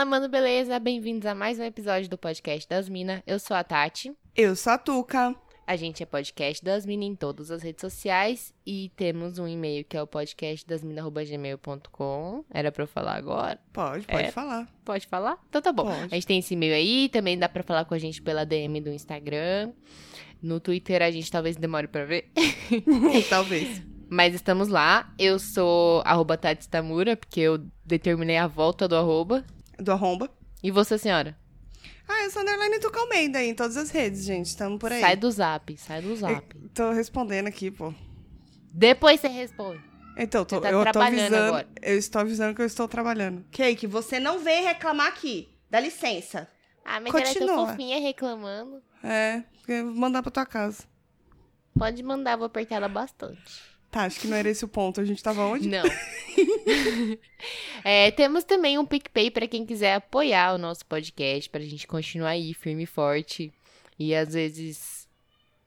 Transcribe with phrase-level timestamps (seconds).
[0.00, 0.78] Fala, mano, beleza?
[0.78, 3.20] Bem-vindos a mais um episódio do podcast das Minas.
[3.26, 4.10] Eu sou a Tati.
[4.34, 5.36] Eu sou a Tuca.
[5.66, 9.84] A gente é podcast das Minas em todas as redes sociais e temos um e-mail
[9.84, 12.44] que é o podcastdasmina.gmail.com.
[12.50, 13.60] Era pra eu falar agora?
[13.74, 14.32] Pode, pode É.
[14.32, 14.66] falar.
[14.86, 15.38] Pode falar?
[15.50, 15.84] Então tá bom.
[15.84, 16.04] Pode.
[16.04, 18.80] A gente tem esse e-mail aí, também dá pra falar com a gente pela DM
[18.80, 19.70] do Instagram.
[20.42, 22.30] No Twitter a gente talvez demore pra ver,
[23.28, 23.82] Talvez.
[24.08, 25.12] mas estamos lá.
[25.18, 29.44] Eu sou arroba Tati Tamura, porque eu determinei a volta do arroba.
[29.80, 30.30] Do arromba.
[30.62, 31.36] E você, senhora?
[32.08, 34.56] Ah, eu sou underline Tuca Almeida aí, em todas as redes, gente.
[34.56, 35.00] Tamo por aí.
[35.00, 36.58] Sai do zap, sai do zap.
[36.74, 37.94] Tô respondendo aqui, pô.
[38.72, 39.82] Depois você responde.
[40.16, 41.44] Então, tô, Você tá eu tô trabalhando avisando.
[41.46, 41.68] agora.
[41.80, 43.44] Eu estou avisando que eu estou trabalhando.
[43.50, 45.48] Cake, você não vem reclamar aqui.
[45.70, 46.48] Dá licença.
[46.84, 47.66] Ah, mas ela é tão Continua.
[47.68, 48.82] fofinha reclamando.
[49.02, 50.82] É, eu vou mandar pra tua casa.
[51.78, 53.40] Pode mandar, vou apertar ela bastante.
[53.90, 55.00] Tá, acho que não era esse o ponto.
[55.00, 55.68] A gente tava onde?
[55.68, 55.82] Não.
[57.82, 62.30] É, temos também um PicPay para quem quiser apoiar o nosso podcast, pra gente continuar
[62.30, 63.50] aí firme e forte.
[63.98, 65.08] E às vezes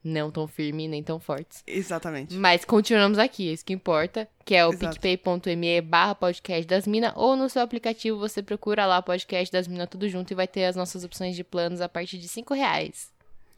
[0.03, 1.63] não tão firme nem tão fortes.
[1.65, 2.35] Exatamente.
[2.35, 7.13] Mas continuamos aqui, é isso que importa, que é o picpay.me barra podcast das minas,
[7.15, 10.65] ou no seu aplicativo você procura lá podcast das minas tudo junto e vai ter
[10.65, 13.11] as nossas opções de planos a partir de 5 reais.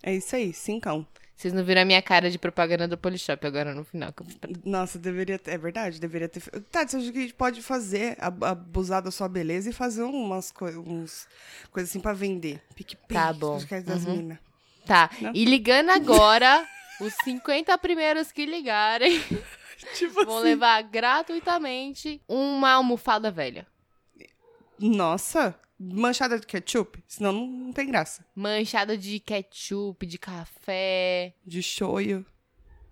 [0.04, 1.06] É isso aí, cincão.
[1.36, 4.14] Vocês não viram a minha cara de propaganda do Polishop agora no final.
[4.64, 5.52] Nossa, deveria ter.
[5.52, 6.40] É verdade, deveria ter.
[6.72, 10.04] Tá, você acha que a gente pode fazer, ab- abusar da sua beleza e fazer
[10.04, 11.28] umas coi- uns
[11.72, 12.62] coisas assim pra vender?
[12.74, 13.60] PicPay, Tá bom.
[13.86, 14.16] das Uhum.
[14.16, 14.38] minas.
[14.86, 15.32] Tá, Não?
[15.36, 16.66] e ligando agora,
[17.02, 19.20] os 50 primeiros que ligarem
[19.98, 20.46] Tipo vão assim.
[20.46, 23.68] levar gratuitamente uma almofada velha.
[24.80, 27.04] Nossa, manchada de ketchup?
[27.08, 28.26] Senão não, não tem graça.
[28.36, 32.26] Manchada de ketchup, de café, De shoyu.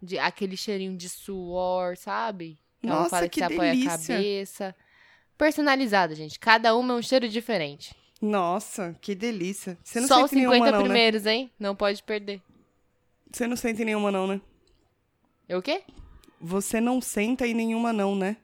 [0.01, 2.59] de aquele cheirinho de suor, sabe?
[2.81, 4.15] Nossa, almofada que você apoia a delícia.
[4.15, 4.75] cabeça.
[5.37, 6.37] Personalizada, gente.
[6.39, 7.95] Cada uma é um cheiro diferente.
[8.21, 9.77] Nossa, que delícia.
[9.83, 10.83] Você não Só os sente nenhuma 50 não, né?
[10.85, 11.51] primeiros, hein?
[11.59, 12.41] Não pode perder.
[13.31, 14.41] Você não sente nenhuma não, né?
[15.49, 15.83] É o quê?
[16.39, 18.37] Você não senta em nenhuma não, né?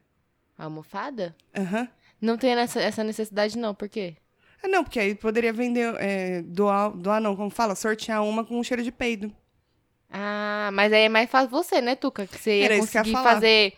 [0.58, 1.34] Almofada?
[1.56, 1.88] Aham.
[2.20, 3.74] Não tem essa, essa necessidade, não.
[3.74, 4.16] Por quê?
[4.62, 8.58] Ah, não, porque aí poderia vender, é, doar, doar não, como fala, sortear uma com
[8.58, 9.32] um cheiro de peido.
[10.10, 12.26] Ah, mas aí é mais fácil você, né, Tuca?
[12.26, 13.34] Que você ia Era ia conseguir falar.
[13.34, 13.74] fazer.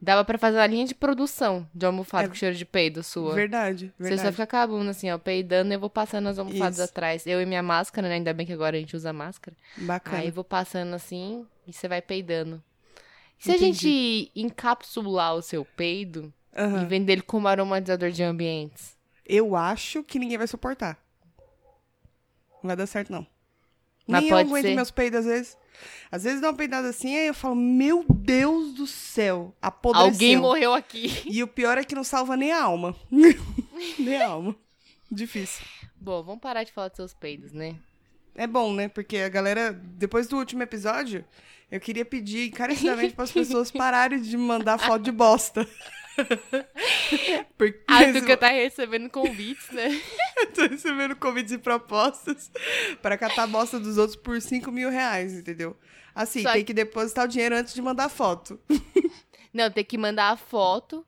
[0.00, 2.28] Dava pra fazer uma linha de produção de almofada É.
[2.28, 3.34] com cheiro de peido sua.
[3.34, 4.22] Verdade, Você verdade.
[4.28, 6.84] só fica com a bunda assim, ó, peidando e eu vou passando as almofadas Isso.
[6.84, 7.26] atrás.
[7.26, 8.14] Eu e minha máscara, né?
[8.16, 9.56] Ainda bem que agora a gente usa máscara.
[9.78, 10.18] Bacana.
[10.18, 12.62] Aí eu vou passando assim e você vai peidando.
[13.38, 13.72] Se a Entendi.
[13.72, 16.32] gente encapsular o seu peido
[16.82, 18.93] e vender ele como aromatizador de ambientes?
[19.26, 20.98] Eu acho que ninguém vai suportar.
[22.62, 23.26] Não vai dar certo, não.
[24.06, 24.74] Mas Nem eu aguento ser.
[24.74, 25.58] meus peidos, às vezes.
[26.10, 30.12] Às vezes dá uma peidada assim, aí eu falo, meu Deus do céu, apodreceu.
[30.12, 31.22] Alguém morreu aqui.
[31.26, 32.94] E o pior é que não salva nem a alma.
[33.98, 34.54] nem a alma.
[35.10, 35.64] Difícil.
[35.96, 37.76] Bom, vamos parar de falar dos seus peidos, né?
[38.34, 38.88] É bom, né?
[38.88, 41.24] Porque a galera, depois do último episódio,
[41.70, 45.66] eu queria pedir encarecidamente para as pessoas pararem de mandar foto de bosta.
[47.58, 49.88] Porque A Tuca tá recebendo convites, né?
[50.38, 52.50] eu tô recebendo convites e propostas
[53.02, 55.76] para catar a bosta dos outros por 5 mil reais, entendeu?
[56.14, 58.60] Assim, Só tem que depositar o dinheiro antes de mandar foto.
[59.52, 61.06] Não, tem que mandar a foto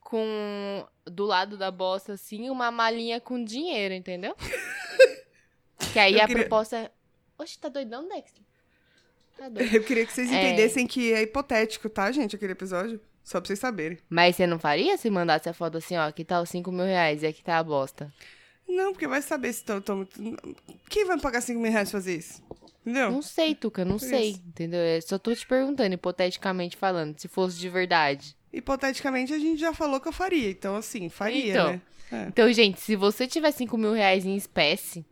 [0.00, 4.34] com do lado da bosta assim uma malinha com dinheiro, entendeu?
[5.92, 6.90] que aí Eu a queria- proposta é.
[7.38, 8.42] Oxe, tá doidão, Dexter?
[9.36, 9.74] Tá doido.
[9.74, 10.34] Eu queria que vocês É.
[10.34, 13.00] entendessem que é hipotético, tá, gente, aquele episódio?
[13.28, 13.98] Só pra vocês saberem.
[14.08, 16.86] Mas você não faria se mandasse a foto assim, ó, aqui tá os 5 mil
[16.86, 18.10] reais e aqui tá a bosta?
[18.66, 19.82] Não, porque vai saber se estão.
[19.82, 20.08] Tão...
[20.88, 22.42] Quem vai me pagar 5 mil reais pra fazer isso?
[22.80, 23.10] Entendeu?
[23.10, 24.42] Não sei, Tuca, não Por sei, isso.
[24.46, 24.80] entendeu?
[24.80, 28.34] Eu só tô te perguntando, hipoteticamente falando, se fosse de verdade.
[28.50, 30.48] Hipoteticamente, a gente já falou que eu faria.
[30.48, 31.72] Então, assim, faria, Então.
[31.72, 31.80] né?
[32.10, 32.24] É.
[32.28, 35.04] Então, gente, se você tiver 5 mil reais em espécie,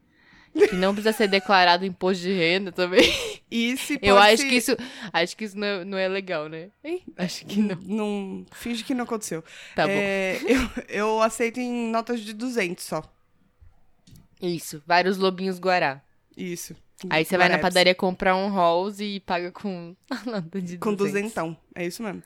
[0.57, 3.03] que não precisa ser declarado imposto de renda também.
[3.51, 4.77] E se Eu pode acho se- que isso,
[5.13, 6.71] acho que isso não é, não é legal, né?
[6.85, 7.77] Ih, Acho que não.
[7.83, 9.43] Não, finge que não aconteceu.
[9.75, 9.93] Tá bom.
[9.95, 13.03] É, eu, eu aceito em notas de 200 só.
[14.41, 16.03] Isso, vários lobinhos guará.
[16.37, 16.77] Isso.
[17.11, 19.95] Aí você vai na padaria comprar um rolls e paga com
[20.25, 21.23] nota de Com 200.
[21.23, 21.57] duzentão.
[21.75, 22.23] É isso mesmo.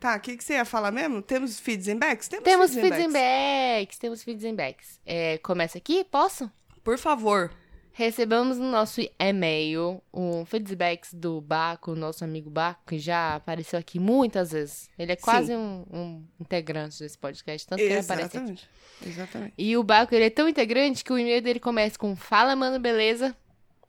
[0.00, 1.22] Tá, o que, que você ia falar mesmo?
[1.22, 2.28] Temos feeds and backs?
[2.28, 3.78] Temos, Temos feeds and feeds and backs.
[3.80, 5.00] backs, temos feeds and backs.
[5.06, 6.50] É, começa aqui, posso?
[6.82, 7.50] Por favor.
[7.96, 14.00] Recebemos no nosso e-mail um feedbacks do Baco, nosso amigo Baco, que já apareceu aqui
[14.00, 14.90] muitas vezes.
[14.98, 18.36] Ele é quase um, um integrante desse podcast, tanto que ele aparece aqui.
[18.36, 18.68] Exatamente.
[19.06, 19.54] Exatamente.
[19.56, 22.80] E o Baco, ele é tão integrante que o e-mail dele começa com Fala, mano,
[22.80, 23.32] beleza?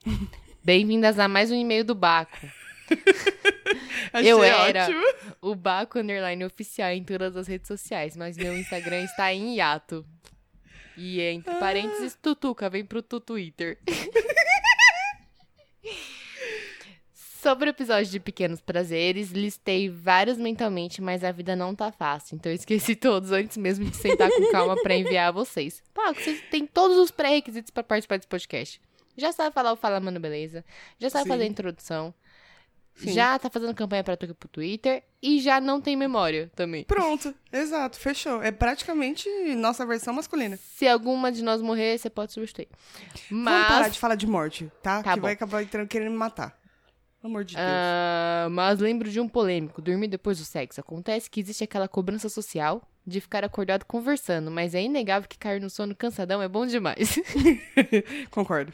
[0.64, 2.38] Bem-vindas a mais um e-mail do Baco.
[4.24, 5.02] Eu era ótimo.
[5.42, 10.06] o Baco Underline oficial em todas as redes sociais, mas meu Instagram está em hiato.
[10.98, 13.78] E entre parênteses, Tutuca, vem pro Twitter.
[17.46, 22.36] Sobre o episódio de Pequenos Prazeres, listei vários mentalmente, mas a vida não tá fácil.
[22.36, 25.84] Então eu esqueci todos antes mesmo de sentar com calma para enviar a vocês.
[25.94, 28.82] Paco, você tem todos os pré-requisitos para participar desse podcast.
[29.16, 30.66] Já sabe falar o Fala Mano Beleza,
[31.00, 31.30] já sabe Sim.
[31.30, 32.14] fazer a introdução,
[32.96, 33.12] Sim.
[33.12, 36.86] já tá fazendo campanha para tu pro Twitter e já não tem memória também.
[36.86, 38.42] Pronto, exato, fechou.
[38.42, 40.58] É praticamente nossa versão masculina.
[40.58, 42.70] Se alguma de nós morrer, você pode substituir.
[43.30, 43.54] Mas...
[43.54, 45.04] Vamos parar de falar de morte, tá?
[45.04, 45.24] tá que bom.
[45.24, 46.58] vai acabar entrando querendo me matar.
[47.22, 47.66] Pelo amor de Deus.
[47.66, 49.82] Uh, mas lembro de um polêmico.
[49.82, 50.80] Dormir depois do sexo.
[50.80, 55.60] Acontece que existe aquela cobrança social de ficar acordado conversando, mas é inegável que cair
[55.60, 57.20] no sono cansadão é bom demais.
[58.32, 58.74] Concordo.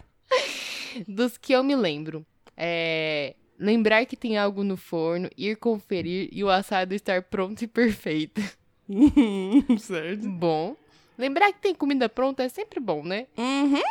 [1.08, 2.26] Dos que eu me lembro.
[2.56, 7.68] É, lembrar que tem algo no forno, ir conferir e o assado estar pronto e
[7.68, 8.42] perfeito.
[9.80, 10.28] certo.
[10.28, 10.76] Bom.
[11.18, 13.28] Lembrar que tem comida pronta é sempre bom, né?
[13.38, 13.82] Uhum.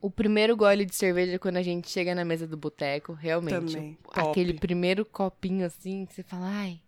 [0.00, 3.74] O primeiro gole de cerveja quando a gente chega na mesa do boteco, realmente.
[3.74, 3.98] Também.
[4.12, 6.80] Aquele primeiro copinho assim, que você fala, ai.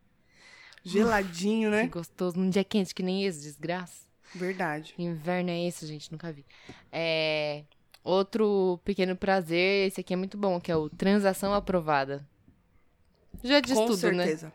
[0.83, 1.83] Geladinho, né?
[1.83, 2.39] Que gostoso.
[2.39, 4.07] Num dia quente que nem esse, desgraça.
[4.35, 4.95] Verdade.
[4.99, 6.45] Inverno é esse, gente, nunca vi.
[6.93, 7.65] É.
[8.07, 12.25] Outro pequeno prazer, esse aqui é muito bom, que é o transação aprovada.
[13.43, 14.17] Já diz Com tudo, certeza.
[14.17, 14.23] né?
[14.23, 14.53] Com certeza.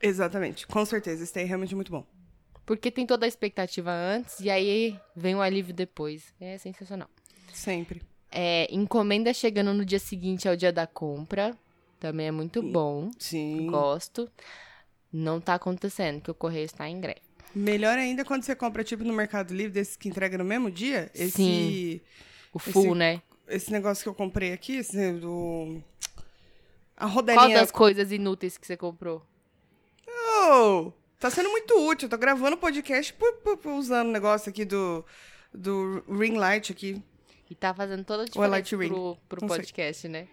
[0.00, 1.22] Exatamente, com certeza.
[1.22, 2.04] Esse aí é realmente muito bom.
[2.66, 6.34] Porque tem toda a expectativa antes e aí vem o alívio depois.
[6.40, 7.08] É sensacional.
[7.54, 8.02] Sempre.
[8.32, 11.56] É, encomenda chegando no dia seguinte ao dia da compra.
[12.00, 13.12] Também é muito bom.
[13.16, 13.68] Sim.
[13.68, 14.28] Gosto.
[15.12, 17.22] Não tá acontecendo, que o correio está em greve.
[17.54, 21.10] Melhor ainda quando você compra, tipo, no Mercado Livre, desses que entrega no mesmo dia.
[21.14, 22.00] Esse, Sim.
[22.58, 23.22] O full, esse, né?
[23.46, 25.80] Esse negócio que eu comprei aqui, esse do.
[26.96, 27.46] A rodelinha.
[27.46, 29.24] Qual das coisas inúteis que você comprou?
[30.08, 30.92] Oh!
[31.18, 32.06] Tá sendo muito útil.
[32.06, 33.14] Eu tô gravando podcast
[33.64, 35.04] usando o negócio aqui do,
[35.52, 37.02] do ring light aqui.
[37.50, 40.10] E tá fazendo toda a diferença pro, pro podcast, sei.
[40.10, 40.28] né?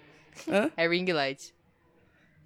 [0.48, 0.72] Hã?
[0.76, 1.54] É ring light.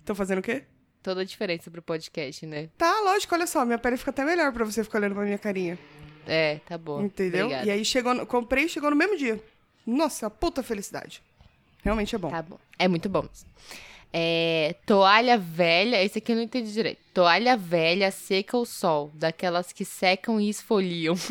[0.06, 0.64] Tô fazendo o quê?
[1.02, 2.70] Toda a diferença pro podcast, né?
[2.78, 5.38] Tá, lógico, olha só, minha pele fica até melhor pra você ficar olhando pra minha
[5.38, 5.80] carinha.
[6.28, 7.02] É, tá bom.
[7.02, 7.46] Entendeu?
[7.46, 7.68] Obrigada.
[7.68, 9.42] E aí chegou, comprei e chegou no mesmo dia.
[9.90, 11.22] Nossa, puta felicidade.
[11.84, 12.30] Realmente é bom.
[12.30, 12.60] Tá bom.
[12.78, 13.28] É muito bom.
[14.12, 17.00] É, toalha velha, esse aqui eu não entendi direito.
[17.14, 21.16] Toalha velha seca o sol, daquelas que secam e esfoliam.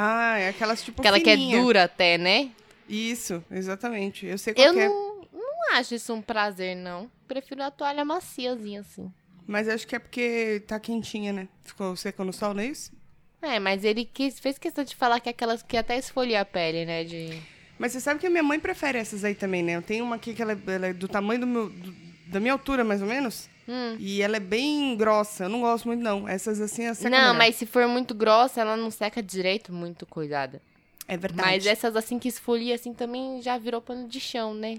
[0.00, 1.34] Ah, é aquelas tipo Aquela fininha.
[1.34, 2.50] que é dura até, né?
[2.88, 4.26] Isso, exatamente.
[4.26, 4.86] Eu sei qual eu é.
[4.86, 7.10] não, não acho isso um prazer, não.
[7.26, 9.10] Prefiro a toalha maciazinha, assim.
[9.46, 11.48] Mas acho que é porque tá quentinha, né?
[11.64, 12.92] Ficou seca no sol, não é isso?
[13.40, 16.84] É, mas ele quis, fez questão de falar que aquelas que até esfolia a pele,
[16.84, 17.02] né?
[17.02, 17.40] De...
[17.78, 19.76] Mas você sabe que a minha mãe prefere essas aí também, né?
[19.76, 21.94] Eu tenho uma aqui que ela, é, ela é do tamanho do meu, do,
[22.26, 23.48] da minha altura, mais ou menos.
[23.68, 23.96] Hum.
[23.98, 25.44] E ela é bem grossa.
[25.44, 26.26] Eu não gosto muito, não.
[26.26, 27.36] Essas assim, a seca Não, melhor.
[27.36, 30.60] mas se for muito grossa, ela não seca direito, muito cuidada.
[31.06, 31.48] É verdade.
[31.48, 34.78] Mas essas assim que esfolia, assim, também já virou pano de chão, né?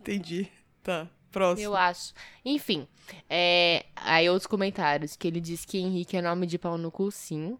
[0.00, 0.48] Entendi.
[0.82, 1.08] Tá.
[1.30, 1.66] Próximo.
[1.66, 2.12] Eu acho.
[2.44, 2.86] Enfim.
[3.28, 3.86] É...
[3.96, 5.16] Aí outros comentários.
[5.16, 7.56] Que ele diz que Henrique é nome de pau no cu, sim.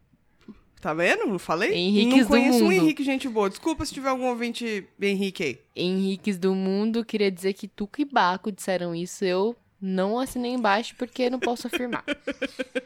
[0.84, 1.24] Tá vendo?
[1.24, 1.72] Não falei?
[1.72, 2.66] Henriques não conheço do mundo.
[2.66, 3.48] um Henrique, gente boa.
[3.48, 5.58] Desculpa se tiver algum ouvinte Henrique aí.
[5.74, 9.24] Henriques do mundo, queria dizer que Tuca e Baco disseram isso.
[9.24, 12.04] Eu não assinei embaixo porque não posso afirmar.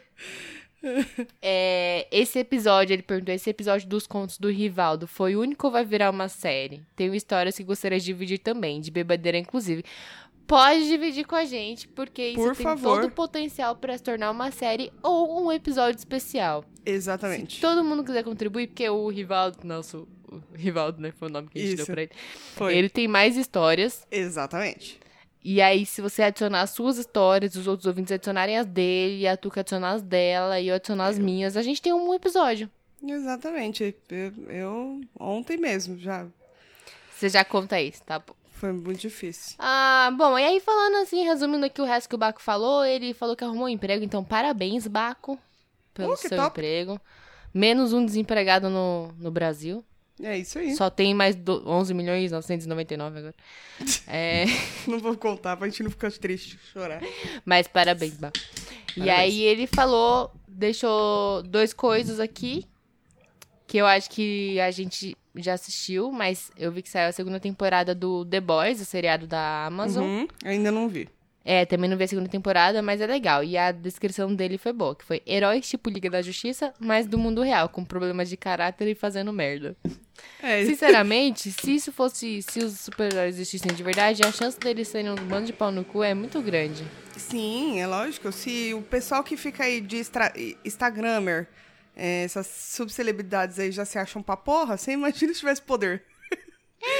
[1.41, 5.73] é, esse episódio, ele perguntou, esse episódio dos contos do Rivaldo foi o único ou
[5.73, 6.81] vai virar uma série?
[6.95, 9.83] Tenho histórias que gostaria de dividir também, de bebadeira inclusive.
[10.49, 13.01] Pode dividir com a gente, porque isso Por tem favor.
[13.01, 16.65] todo o potencial para se tornar uma série ou um episódio especial.
[16.83, 17.55] Exatamente.
[17.55, 21.49] Se todo mundo quiser contribuir, porque o Rivaldo, nosso o Rivaldo, né, foi o nome
[21.49, 21.85] que a gente Isso.
[21.85, 22.11] deu pra ele.
[22.55, 22.75] Foi.
[22.75, 24.07] Ele tem mais histórias.
[24.11, 24.99] Exatamente.
[25.43, 29.27] E aí, se você adicionar as suas histórias, os outros ouvintes adicionarem as dele, e
[29.27, 32.69] a Tuca adicionar as dela, e eu adicionar as minhas, a gente tem um episódio.
[33.07, 33.95] Exatamente.
[34.09, 36.27] Eu, eu ontem mesmo já
[37.15, 38.33] Você já conta isso, tá bom?
[38.59, 39.55] Foi muito difícil.
[39.59, 43.13] Ah, bom, e aí falando assim, resumindo aqui o resto que o Baco falou, ele
[43.13, 45.39] falou que arrumou um emprego, então parabéns, Baco,
[45.93, 46.47] pelo Oh, seu top.
[46.59, 46.99] emprego.
[47.53, 49.83] Menos um desempregado no, no Brasil.
[50.21, 50.75] É isso aí.
[50.75, 53.35] Só tem mais do, 11 milhões 999 agora.
[54.07, 54.43] É,
[54.85, 57.01] Não vou contar pra gente não ficar triste, chorar.
[57.45, 58.37] mas parabéns, Baco.
[58.97, 59.19] E Parabéns.
[59.19, 62.67] aí ele falou, deixou dois coisas aqui,
[63.65, 67.39] que eu acho que a gente já assistiu, mas eu vi que saiu a segunda
[67.39, 70.03] temporada do The Boys, o seriado da Amazon.
[70.03, 71.07] Uhum, ainda não vi.
[71.45, 73.43] É, também não vi a segunda temporada, mas é legal.
[73.43, 77.17] E a descrição dele foi boa, que foi heróis tipo Liga da Justiça, mas do
[77.17, 79.75] mundo real, com problemas de caráter e fazendo merda.
[80.43, 85.11] É, Sinceramente, se isso fosse, se os super-heróis existissem de verdade, a chance deles serem
[85.11, 86.83] um bando de pau no cu é muito grande.
[87.15, 88.29] sim, é lógico.
[88.29, 90.33] Se o pessoal que fica aí de extra,
[90.65, 91.47] Instagramer
[91.99, 96.03] é, essas subcelebridades aí já se acham pra porra, você imagina se tivesse poder.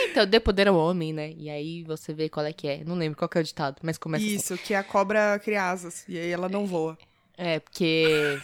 [0.10, 1.32] Então, dê poder ao homem, né?
[1.38, 2.84] E aí você vê qual é que é.
[2.84, 4.36] Não lembro qual que é o ditado, mas começa assim.
[4.36, 6.98] Isso, que a cobra cria asas, e aí ela não voa.
[7.38, 8.38] É, porque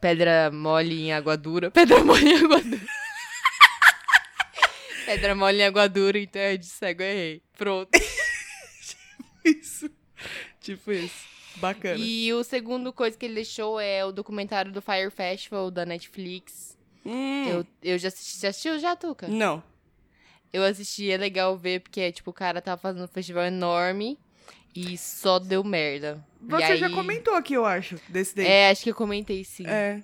[0.00, 1.70] pedra mole em água dura.
[1.70, 2.80] Pedra mole em água dura.
[5.04, 7.42] pedra mole em água dura, então é de cego, errei.
[7.58, 7.90] Pronto.
[9.44, 9.90] Isso.
[10.60, 11.26] Tipo isso.
[11.56, 11.96] Bacana.
[11.98, 16.76] E o segundo coisa que ele deixou é o documentário do Fire Festival da Netflix.
[17.04, 18.36] Hum, Eu, eu já assisti.
[18.36, 19.28] Você assistiu já, Tuca?
[19.28, 19.62] Não.
[20.52, 24.18] Eu assisti, é legal ver, porque, tipo, o cara tava fazendo um festival enorme
[24.74, 26.22] e só deu merda.
[26.42, 28.46] Você já aí- comentou aqui, eu acho, desse daí.
[28.46, 29.66] É, acho que eu comentei sim.
[29.66, 30.02] É.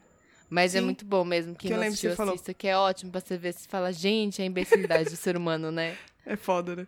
[0.50, 0.84] Mas é sim.
[0.86, 1.54] muito bom mesmo.
[1.54, 2.32] Quem Que eu não lembro que assistiu, você falou.
[2.34, 5.70] assista, que é ótimo pra você ver se fala, gente, a imbecilidade do ser humano,
[5.70, 5.96] né?
[6.24, 6.86] É foda, né?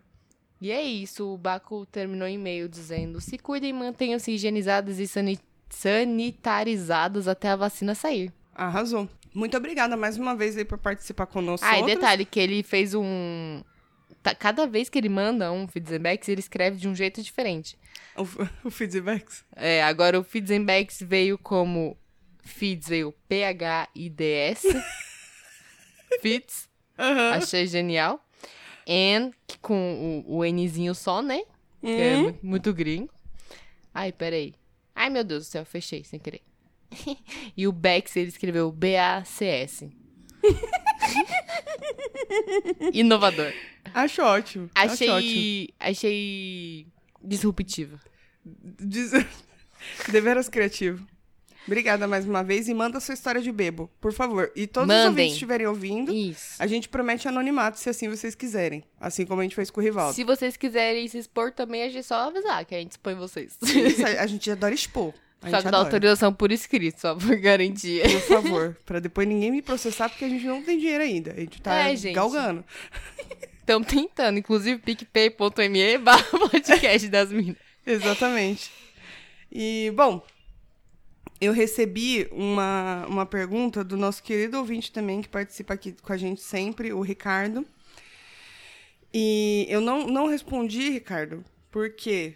[0.60, 5.06] E é isso, o Baco terminou em e-mail dizendo: se cuidem e mantenham-se higienizados e
[5.06, 5.38] sani-
[5.70, 8.32] sanitarizados até a vacina sair.
[8.54, 9.08] Arrasou.
[9.34, 11.66] Muito obrigada mais uma vez aí por participar conosco.
[11.66, 13.62] Ah, e detalhe que ele fez um.
[14.22, 17.78] tá- Cada vez que ele manda um Feedbacks, ele escreve de um jeito diferente.
[18.16, 18.22] O,
[18.68, 19.44] o feedbacks.
[19.56, 21.96] É, agora o Feedbacks veio como.
[22.42, 24.66] Feeds veio P-H-I-D-S.
[26.20, 26.68] Feeds.
[26.98, 27.34] Aham.
[27.36, 28.22] Achei genial.
[28.90, 29.30] And,
[29.62, 31.42] com o, o Nzinho só, né?
[31.80, 32.22] Que é Hum.
[32.24, 33.10] muito, muito gringo.
[33.94, 34.52] Ai, peraí.
[34.94, 36.42] Ai, meu Deus do céu, fechei sem querer.
[37.56, 39.88] e o Bex, ele escreveu B-A-C-S.
[42.92, 43.52] Inovador.
[43.94, 44.68] Acho ótimo.
[44.74, 45.14] Acho ótimo.
[45.16, 45.68] Achei.
[45.78, 46.86] Achei.
[47.22, 47.98] disruptivo.
[48.44, 49.12] Diz...
[50.10, 51.06] Deveras criativo.
[51.66, 54.50] Obrigada mais uma vez e manda sua história de bebo, por favor.
[54.56, 55.08] E todos os Mandem.
[55.08, 56.54] ouvintes que estiverem ouvindo, Isso.
[56.58, 58.82] a gente promete anonimato se assim vocês quiserem.
[58.98, 60.14] Assim como a gente fez com o Rivaldo.
[60.14, 63.56] Se vocês quiserem se expor também, a gente só avisar que a gente expõe vocês.
[63.62, 65.12] Isso, a gente adora expor.
[65.42, 68.02] A Só que dá autorização por escrito, só por garantia.
[68.02, 71.32] Por favor, pra depois ninguém me processar, porque a gente não tem dinheiro ainda.
[71.32, 72.14] A gente tá É, gente.
[72.14, 72.62] galgando.
[73.58, 77.56] Estamos tentando, inclusive picpay.me barra podcast das minas.
[77.86, 78.70] Exatamente.
[79.50, 80.22] E, bom,
[81.40, 86.16] eu recebi uma, uma pergunta do nosso querido ouvinte também, que participa aqui com a
[86.16, 87.66] gente sempre, o Ricardo.
[89.12, 92.34] E eu não, não respondi, Ricardo, porque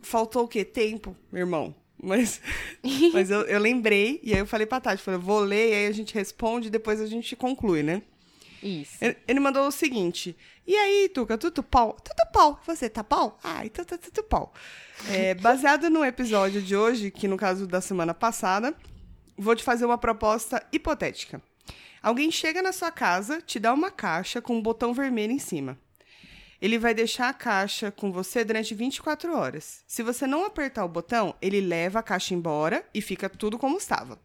[0.00, 0.64] faltou o quê?
[0.64, 1.74] Tempo, meu irmão.
[2.00, 2.40] Mas,
[3.12, 5.86] mas eu, eu lembrei, e aí eu falei pra Tati, falei, vou ler, e aí
[5.86, 8.02] a gente responde, e depois a gente conclui, né?
[8.62, 8.96] Isso.
[9.00, 10.36] Ele- Ele mandou o seguinte.
[10.68, 11.96] E aí, Tuca, tudo pau?
[12.04, 12.60] Tudo pau.
[12.66, 13.38] Você tá pau?
[13.42, 14.52] Ah, então tá tudo pau.
[15.08, 18.74] É, baseado no episódio de hoje, que no caso da semana passada,
[19.34, 21.40] vou te fazer uma proposta hipotética.
[22.02, 25.78] Alguém chega na sua casa, te dá uma caixa com um botão vermelho em cima.
[26.60, 29.82] Ele vai deixar a caixa com você durante 24 horas.
[29.86, 33.78] Se você não apertar o botão, ele leva a caixa embora e fica tudo como
[33.78, 34.20] estava.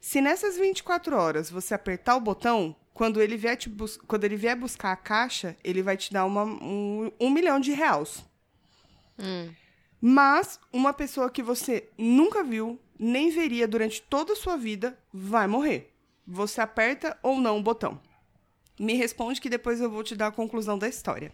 [0.00, 4.34] Se nessas 24 horas você apertar o botão, quando ele vier, te bus- quando ele
[4.34, 8.26] vier buscar a caixa, ele vai te dar uma, um, um milhão de reais.
[10.00, 15.46] Mas uma pessoa que você nunca viu, nem veria durante toda a sua vida, vai
[15.46, 15.94] morrer.
[16.26, 18.00] Você aperta ou não o botão.
[18.80, 21.32] Me responde que depois eu vou te dar a conclusão da história.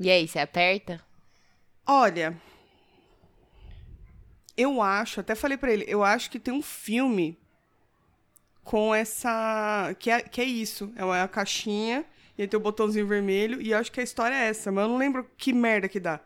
[0.00, 0.98] E aí, você aperta?
[1.86, 2.40] Olha,
[4.56, 7.38] eu acho, até falei pra ele, eu acho que tem um filme
[8.64, 9.94] com essa.
[9.98, 10.92] que é, que é isso.
[10.96, 12.04] É uma caixinha,
[12.36, 14.84] e aí tem o botãozinho vermelho, e eu acho que a história é essa, mas
[14.84, 16.20] eu não lembro que merda que dá.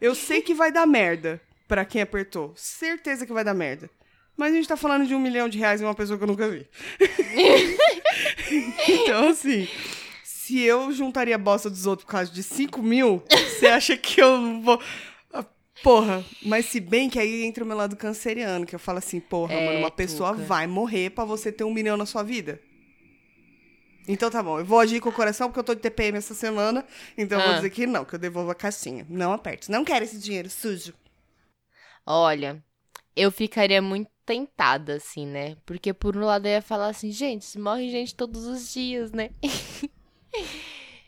[0.00, 2.52] Eu sei que vai dar merda pra quem apertou.
[2.56, 3.88] Certeza que vai dar merda.
[4.36, 6.28] Mas a gente tá falando de um milhão de reais em uma pessoa que eu
[6.28, 6.66] nunca vi.
[8.88, 9.68] então, assim.
[10.22, 14.20] Se eu juntaria a bosta dos outros por causa de 5 mil, você acha que
[14.20, 14.78] eu vou.
[15.84, 18.98] Ah, Porra, mas se bem que aí entra o meu lado canceriano, que eu falo
[18.98, 20.42] assim, porra, É, mano, uma pessoa Tuca.
[20.44, 22.58] vai morrer pra você ter um milhão na sua vida.
[24.06, 26.34] Então tá bom, eu vou agir com o coração porque eu tô de TPM essa
[26.34, 26.84] semana,
[27.16, 27.56] então eu vou Ah.
[27.56, 29.06] dizer que não, que eu devolvo a caixinha.
[29.08, 29.70] Não aperte.
[29.70, 30.92] Não quero esse dinheiro sujo.
[32.06, 32.62] Olha,
[33.16, 35.56] eu ficaria muito tentada, assim, né?
[35.64, 39.30] Porque por um lado eu ia falar assim, gente, morre gente todos os dias, né?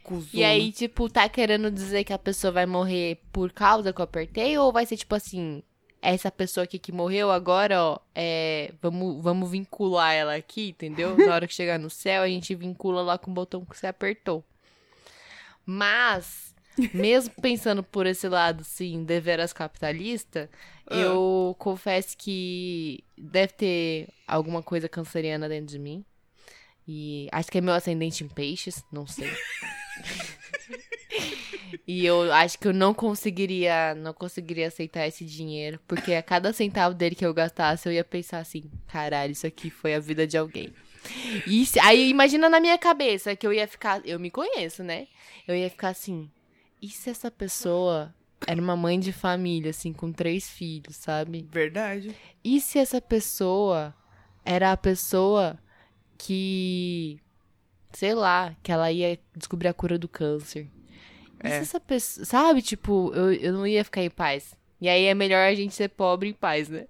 [0.07, 0.29] Cuzona.
[0.33, 4.05] E aí, tipo, tá querendo dizer que a pessoa vai morrer por causa que eu
[4.05, 4.57] apertei?
[4.57, 5.63] Ou vai ser tipo assim,
[6.01, 8.73] essa pessoa aqui que morreu agora, ó, é.
[8.81, 11.17] Vamos, vamos vincular ela aqui, entendeu?
[11.17, 13.87] Na hora que chegar no céu, a gente vincula lá com o botão que você
[13.89, 14.45] apertou.
[15.65, 16.55] Mas,
[16.95, 20.49] mesmo pensando por esse lado, assim, deveras capitalista,
[20.89, 20.95] Ah.
[20.97, 26.05] eu confesso que deve ter alguma coisa canceriana dentro de mim.
[26.89, 29.29] E acho que é meu ascendente em peixes, não sei.
[31.87, 36.53] E eu acho que eu não conseguiria, não conseguiria aceitar esse dinheiro, porque a cada
[36.53, 40.26] centavo dele que eu gastasse, eu ia pensar assim, caralho, isso aqui foi a vida
[40.26, 40.73] de alguém.
[41.47, 45.07] E se, aí imagina na minha cabeça que eu ia ficar, eu me conheço, né?
[45.47, 46.29] Eu ia ficar assim,
[46.83, 48.12] e se essa pessoa
[48.47, 51.47] era uma mãe de família, assim, com três filhos, sabe?
[51.50, 52.15] Verdade.
[52.43, 53.95] E se essa pessoa
[54.45, 55.59] era a pessoa
[56.19, 57.19] que,
[57.97, 60.69] sei lá, que ela ia descobrir a cura do câncer?
[61.41, 61.49] É.
[61.49, 64.55] se essa pessoa, sabe, tipo, eu, eu não ia ficar em paz.
[64.79, 66.87] E aí é melhor a gente ser pobre em paz, né?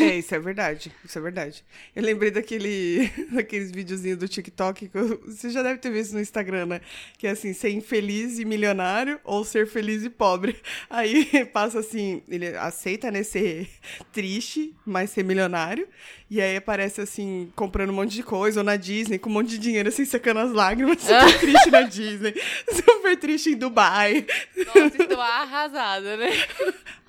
[0.00, 0.90] É, isso é verdade.
[1.04, 1.62] Isso é verdade.
[1.94, 6.20] Eu lembrei daquele, daqueles videozinhos do TikTok que eu- você já deve ter visto no
[6.20, 6.80] Instagram, né?
[7.18, 10.56] Que é assim, ser infeliz e milionário ou ser feliz e pobre.
[10.88, 13.68] Aí passa assim, ele aceita, né, ser
[14.12, 15.86] triste, mas ser milionário.
[16.30, 19.48] E aí aparece assim, comprando um monte de coisa, ou na Disney, com um monte
[19.48, 22.34] de dinheiro, assim, secando as lágrimas, super triste na Disney,
[22.70, 26.28] super triste em Dubai, Nossa, estou arrasada, né?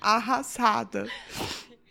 [0.00, 1.06] arrasada.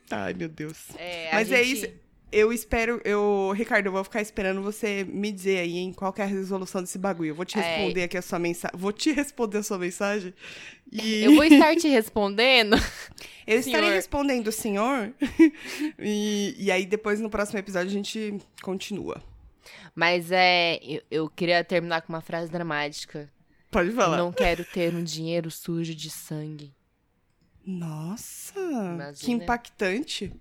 [0.09, 0.77] Ai, meu Deus.
[0.97, 2.09] É, Mas é gente- isso.
[2.31, 6.21] Eu espero, eu, Ricardo, eu vou ficar esperando você me dizer aí em qual é
[6.21, 7.29] a resolução desse bagulho.
[7.29, 7.61] Eu vou te É.
[7.77, 8.77] responder aqui a sua mensagem.
[8.79, 10.31] Vou te responder a sua mensagem.
[10.91, 12.75] E Eu vou estar te respondendo.
[13.47, 13.95] eu estarei senhor.
[13.95, 15.11] respondendo o senhor.
[15.97, 19.23] e, e aí depois no próximo episódio a gente continua.
[19.95, 23.27] Mas é, eu, eu queria terminar com uma frase dramática.
[23.71, 24.17] Pode falar.
[24.17, 26.71] Não quero ter um dinheiro sujo de sangue.
[27.77, 29.13] Nossa, Imagina.
[29.13, 30.33] que impactante.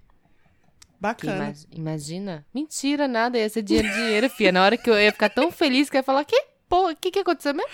[1.01, 1.51] Bacana.
[1.51, 2.47] ima- imagina?
[2.53, 3.39] Mentira, nada.
[3.39, 4.51] Ia ser dinheiro, dinheiro, fia.
[4.51, 6.37] Na hora que eu ia ficar tão feliz que eu ia falar, que
[6.69, 7.71] porra, o que que aconteceu mesmo?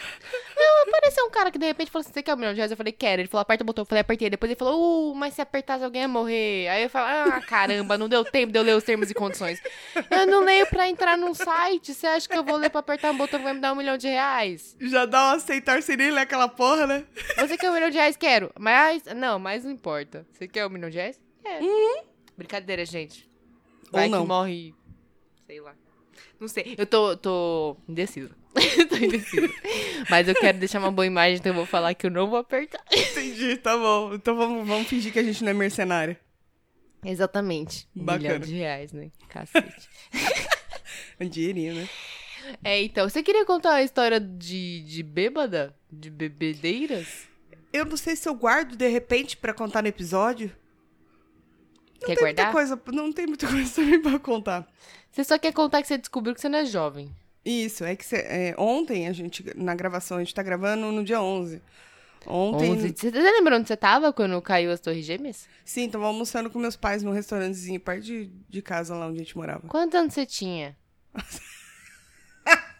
[0.56, 2.70] Não, apareceu um cara que de repente falou assim, você quer um milhão de reais?
[2.70, 3.22] Eu falei, quero.
[3.22, 3.82] Ele falou, aperta o botão.
[3.82, 4.30] Eu falei, apertei.
[4.30, 6.68] Depois ele falou, uh, mas se apertasse alguém ia morrer.
[6.68, 9.60] Aí eu falei, ah, caramba, não deu tempo de eu ler os termos e condições.
[10.10, 11.92] Eu não leio pra entrar num site.
[11.92, 13.76] Você acha que eu vou ler pra apertar um botão que vai me dar um
[13.76, 14.76] milhão de reais?
[14.80, 17.04] Já dá um aceitar sem nem ler aquela porra, né?
[17.36, 18.16] Você quer um milhão de reais?
[18.16, 18.52] Quero.
[18.58, 20.26] Mas, não, mas não importa.
[20.32, 21.20] Você quer um milhão de reais?
[21.42, 21.64] Quero.
[22.36, 23.28] Brincadeira, gente.
[23.86, 24.22] Ou Vai não.
[24.22, 24.74] que morre,
[25.46, 25.74] sei lá.
[26.38, 26.74] Não sei.
[26.76, 28.30] Eu tô, tô indecisa.
[28.88, 29.48] tô indecisa.
[30.08, 32.38] Mas eu quero deixar uma boa imagem, então eu vou falar que eu não vou
[32.38, 32.82] apertar.
[32.92, 34.14] Entendi, tá bom.
[34.14, 36.16] Então vamos, vamos fingir que a gente não é mercenário.
[37.04, 37.88] Exatamente.
[37.94, 38.34] Um Bacana.
[38.34, 39.10] milhão de reais, né?
[39.28, 39.88] Cacete.
[41.20, 41.88] Um dinheirinho, né?
[42.62, 45.74] é, então, você queria contar a história de, de bêbada?
[45.90, 47.28] De bebedeiras?
[47.72, 50.48] Eu não sei se eu guardo de repente pra contar no episódio.
[52.00, 52.46] Não Quer tem guardar?
[52.46, 54.68] muita coisa, não tem muita coisa também pra contar.
[55.10, 57.14] Você só quer contar que você descobriu que você não é jovem.
[57.44, 61.04] Isso, é que cê- é, ontem a gente, na gravação, a gente tá gravando no
[61.04, 61.60] dia 11.
[62.26, 62.94] Ontem, 11.
[62.96, 65.46] Você tá lembrando onde você tava quando caiu as torres gêmeas?
[65.64, 69.22] sim, tava almoçando com meus pais num restaurantezinho perto de, de casa lá onde a
[69.22, 69.68] gente morava.
[69.68, 70.74] Quantos anos você tinha?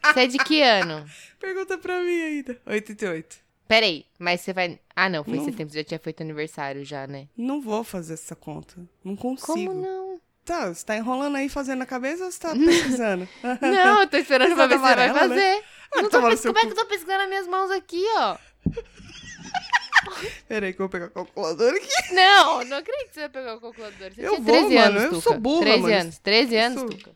[0.05, 1.05] você é de que ano?
[1.39, 2.59] Pergunta pra mim ainda.
[2.67, 3.37] 88.
[3.67, 4.79] Peraí, mas você vai.
[4.95, 5.45] Ah, não, foi Não.
[5.45, 7.29] setembro, já tinha feito aniversário já, né?
[7.37, 8.77] Não vou fazer essa conta.
[9.03, 9.53] Não consigo.
[9.53, 10.21] Como não?
[10.45, 13.27] Tá, você tá enrolando aí fazendo na cabeça ou você tá pesquisando?
[13.63, 15.15] Não, eu tô esperando pra ver se você vai né?
[15.19, 15.65] fazer.
[15.65, 16.67] Ah, Eu não tô toma no pes- Como é cu.
[16.67, 18.37] que eu tô pesquisando nas minhas mãos aqui, ó?
[20.47, 21.89] Peraí que eu vou pegar a calculadora aqui.
[22.15, 24.13] Não, não acredito que você vai pegar o calculador.
[24.13, 25.23] Você Eu tinha vou, 13 mano, anos, eu Tuca.
[25.23, 27.11] sou burra, 13 mas- anos, 13 anos, sou- Tuca.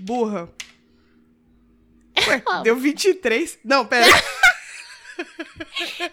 [0.00, 0.48] Burra.
[2.28, 3.58] Ué, deu 23?
[3.64, 4.06] Não, pera.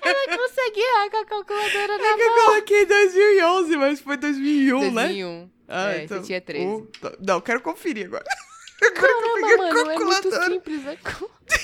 [0.02, 4.92] Ela consegue errar com a calculadora na É que eu coloquei 2011, mas foi 2001,
[4.92, 5.04] né?
[5.06, 5.52] 2001.
[5.68, 6.66] Ah, é, então, você tinha 13.
[6.66, 8.24] o- Não, eu quero conferir agora.
[8.82, 9.86] Eu quero que eu Caramba, a mano, é muito
[10.30, 10.46] calculadora.
[10.54, 11.32] simples a conta.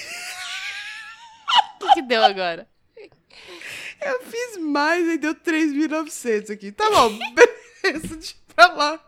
[1.73, 2.69] O que, que deu agora?
[4.05, 6.71] Eu fiz mais e deu 3.900 aqui.
[6.71, 9.03] Tá bom, beleza, deixa pra lá.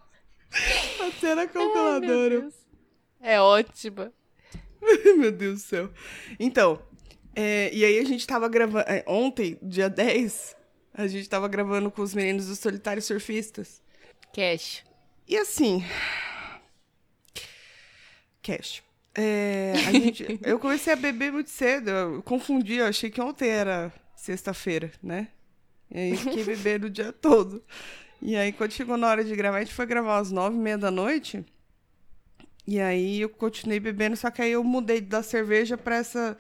[1.08, 2.42] Até na Ai, calculadora.
[2.42, 2.54] Deus.
[3.22, 4.12] É ótima.
[5.18, 5.90] Meu Deus do céu.
[6.40, 6.82] Então,
[7.42, 8.84] é, e aí a gente tava gravando.
[8.86, 10.58] é, ontem, dia 10,
[10.94, 13.82] a gente tava gravando com os meninos dos Solitários Surfistas.
[14.34, 14.84] Cash.
[15.26, 15.82] E assim.
[18.44, 18.84] Cash.
[19.16, 21.90] É, gente, eu comecei a beber muito cedo.
[21.90, 25.30] Eu confundi, eu achei que ontem era sexta-feira, né?
[25.90, 27.64] E aí fiquei bebendo o dia todo.
[28.22, 30.60] E aí, quando chegou na hora de gravar, a gente foi gravar às nove e
[30.60, 31.46] meia da noite.
[32.68, 36.38] E aí eu continuei bebendo, só que aí eu mudei da cerveja pra essa,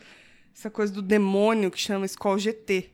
[0.56, 2.90] essa coisa do demônio que chama Skol GT.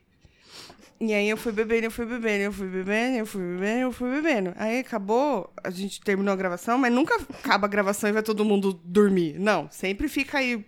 [0.98, 3.92] E aí eu fui bebendo, eu fui bebendo, eu fui bebendo, eu fui bebendo, eu
[3.92, 4.54] fui bebendo.
[4.56, 8.44] Aí acabou, a gente terminou a gravação, mas nunca acaba a gravação e vai todo
[8.46, 9.38] mundo dormir.
[9.38, 10.64] Não, sempre fica aí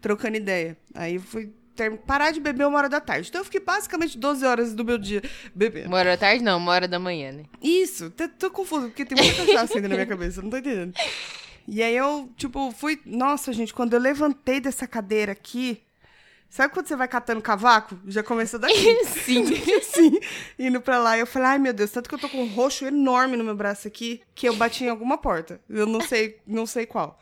[0.00, 0.76] trocando ideia.
[0.94, 3.28] Aí eu fui ter- parar de beber uma hora da tarde.
[3.28, 5.20] Então eu fiquei basicamente 12 horas do meu dia
[5.52, 5.88] bebendo.
[5.88, 7.42] Uma hora da tarde não, uma hora da manhã, né?
[7.60, 10.94] Isso, tô, tô confuso, porque tem muita cachaça ainda na minha cabeça, não tô entendendo.
[11.66, 13.00] E aí eu, tipo, fui.
[13.04, 15.80] Nossa, gente, quando eu levantei dessa cadeira aqui,
[16.54, 17.98] Sabe quando você vai catando cavaco?
[18.06, 19.04] Já começou daqui.
[19.24, 19.42] Sim.
[19.76, 20.20] assim,
[20.56, 21.18] indo pra lá.
[21.18, 23.56] Eu falei, ai meu Deus, tanto que eu tô com um roxo enorme no meu
[23.56, 25.60] braço aqui, que eu bati em alguma porta.
[25.68, 27.18] Eu não sei, não sei qual.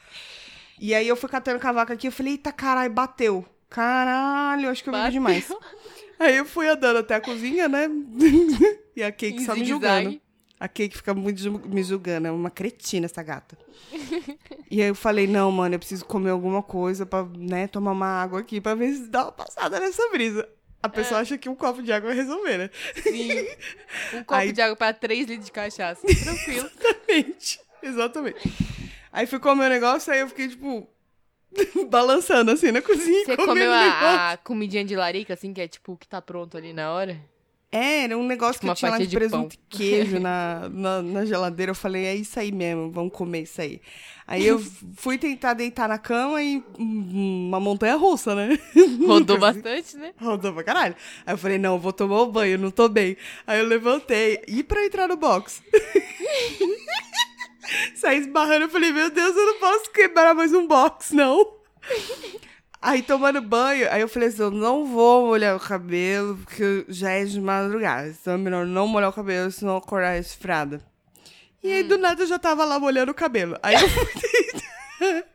[0.79, 3.43] E aí eu fui catando cavaco aqui, eu falei, eita caralho, bateu.
[3.71, 5.51] Caralho, acho que eu bebi demais.
[6.21, 7.89] Aí eu fui andando até a cozinha, né?
[8.95, 10.21] e a Cake Em só me julgando.
[10.61, 13.57] A Cake fica muito me julgando, é uma cretina essa gata.
[14.75, 18.07] E aí eu falei, não, mano, eu preciso comer alguma coisa pra, né, tomar uma
[18.07, 20.49] água aqui pra ver se dá uma passada nessa brisa.
[20.83, 21.23] A pessoa É.
[21.23, 22.71] acha que um copo de água vai resolver, né?
[23.03, 23.47] Sim.
[24.17, 26.01] Um copo Aí- de água pra 3 litros de cachaça.
[26.25, 26.69] Tranquilo.
[26.75, 27.61] Exatamente.
[27.83, 28.53] Exatamente.
[29.13, 30.89] Aí fui comer o negócio, aí eu fiquei, tipo,
[31.91, 33.25] balançando assim na cozinha.
[33.27, 36.57] Você comeu a, a comidinha de larica, assim, que é tipo o que tá pronto
[36.57, 37.21] ali na hora?
[37.75, 41.01] É, era um negócio Tipo que tinha lá de de presunto e queijo na, na,
[41.01, 41.71] na geladeira.
[41.71, 43.81] Eu falei, é isso aí mesmo, vamos comer isso aí.
[44.27, 44.63] Aí eu
[44.95, 48.59] fui tentar deitar na cama e hum, uma montanha russa, né?
[49.07, 50.13] Rodou bastante, né?
[50.21, 50.95] Rodou pra caralho.
[51.25, 53.17] Aí eu falei, não, vou tomar o banho, não tô bem.
[53.47, 54.43] Aí eu levantei.
[54.47, 55.63] E pra entrar no box?
[57.97, 61.55] Saí esbarrando, eu falei, meu Deus, eu não posso quebrar mais um box, não.
[62.83, 67.11] Aí tomando banho, aí eu falei assim, eu não vou molhar o cabelo, porque já
[67.13, 68.09] é de madrugada.
[68.09, 70.83] Então é melhor não molhar o cabelo, senão acordar resfriada.
[71.63, 73.57] E aí, do nada, eu já tava lá molhando o cabelo.
[73.63, 75.23] Aí eu fui.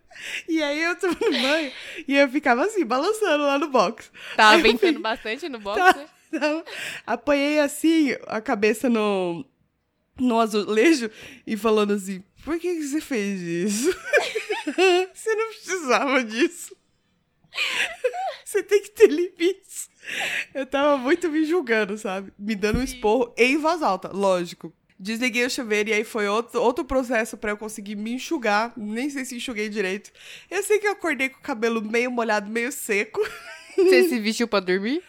[0.50, 1.72] E aí eu tomando banho
[2.08, 4.10] e eu ficava assim, balançando lá no box.
[4.36, 5.94] Tava Aí fui- bastante no box, Tá.
[5.94, 6.06] né?
[6.32, 6.64] Não.
[7.06, 9.46] Apanhei assim a cabeça no,
[10.20, 11.10] no azulejo
[11.46, 13.92] e falando assim: por que, que você fez isso?
[15.14, 16.76] você não precisava disso.
[18.46, 19.90] Você tem que ter limites.
[20.54, 22.32] Eu tava muito me julgando, sabe?
[22.40, 24.74] Me dando um esporro em voz alta, lógico.
[25.00, 28.74] Desliguei o chuveiro e aí foi outro, outro processo pra eu conseguir me enxugar.
[28.76, 30.12] Nem sei se enxuguei direito.
[30.50, 33.22] Eu sei que eu acordei com o cabelo meio molhado, meio seco.
[33.76, 35.04] Você se vestiu pra dormir?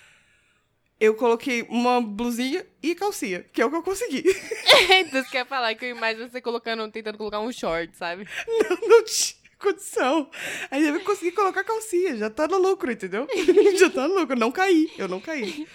[1.00, 4.24] Eu coloquei uma blusinha e calcinha, que é o que eu consegui.
[4.90, 8.28] então você quer falar que eu imagino você colocando, tentando colocar um short, sabe?
[8.46, 10.30] Não, não tinha condição.
[10.70, 13.26] Aí eu consegui colocar calcinha, já tá no lucro, entendeu?
[13.78, 14.38] já tá no lucro.
[14.38, 15.66] Não caí, eu não caí.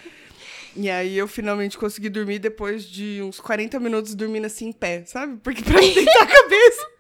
[0.76, 5.04] E aí eu finalmente consegui dormir depois de uns 40 minutos dormindo assim em pé,
[5.06, 5.38] sabe?
[5.44, 6.94] Porque pra deitar a cabeça.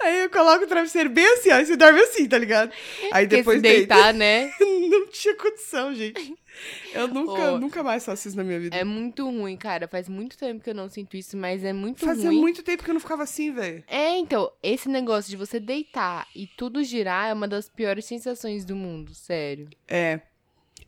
[0.00, 2.70] Aí eu coloco o travesseiro bem assim, e você dorme assim, tá ligado?
[3.12, 3.94] Aí Porque depois se deita.
[3.94, 4.52] deitar, né?
[4.60, 6.34] Não tinha condição, gente.
[6.92, 8.76] Eu nunca, Ô, nunca mais faço isso na minha vida.
[8.76, 9.86] É muito ruim, cara.
[9.86, 12.40] Faz muito tempo que eu não sinto isso, mas é muito Fazia ruim.
[12.40, 13.84] muito tempo que eu não ficava assim, velho.
[13.86, 18.64] É, então, esse negócio de você deitar e tudo girar é uma das piores sensações
[18.64, 19.68] do mundo, sério.
[19.86, 20.20] É.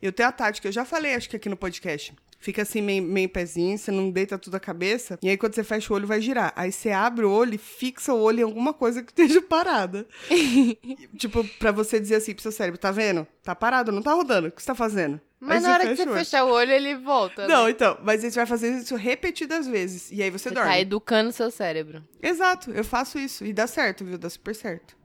[0.01, 2.13] Eu tenho a tática, eu já falei, acho que aqui no podcast.
[2.39, 5.19] Fica assim, meio, meio pezinho, você não deita tudo a cabeça.
[5.21, 6.53] E aí, quando você fecha o olho, vai girar.
[6.55, 10.07] Aí você abre o olho e fixa o olho em alguma coisa que esteja parada.
[11.17, 13.27] tipo, pra você dizer assim pro seu cérebro, tá vendo?
[13.43, 14.47] Tá parado, não tá rodando.
[14.47, 15.19] O que você tá fazendo?
[15.39, 17.47] Mas Aí na hora que você o fechar o olho, ele volta.
[17.47, 17.71] Não, né?
[17.71, 20.11] então, mas você vai fazer isso repetidas vezes.
[20.11, 20.69] E aí você, Você dorme.
[20.69, 22.03] tá educando seu cérebro.
[22.21, 23.45] Exato, eu faço isso.
[23.45, 24.17] E dá certo, viu?
[24.17, 24.98] Dá super certo.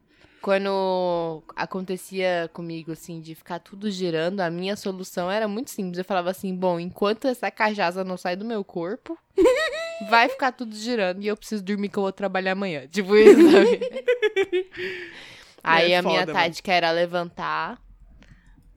[0.44, 5.96] Quando acontecia comigo, assim, de ficar tudo girando, a minha solução era muito simples.
[5.96, 9.16] Eu falava assim, bom, enquanto essa cajaza não sai do meu corpo,
[10.11, 12.87] vai ficar tudo girando e eu preciso dormir que eu vou trabalhar amanhã.
[12.92, 14.70] Tipo isso, sabe?
[15.62, 16.44] Aí É a minha foda, mano.
[16.46, 17.80] tática era levantar,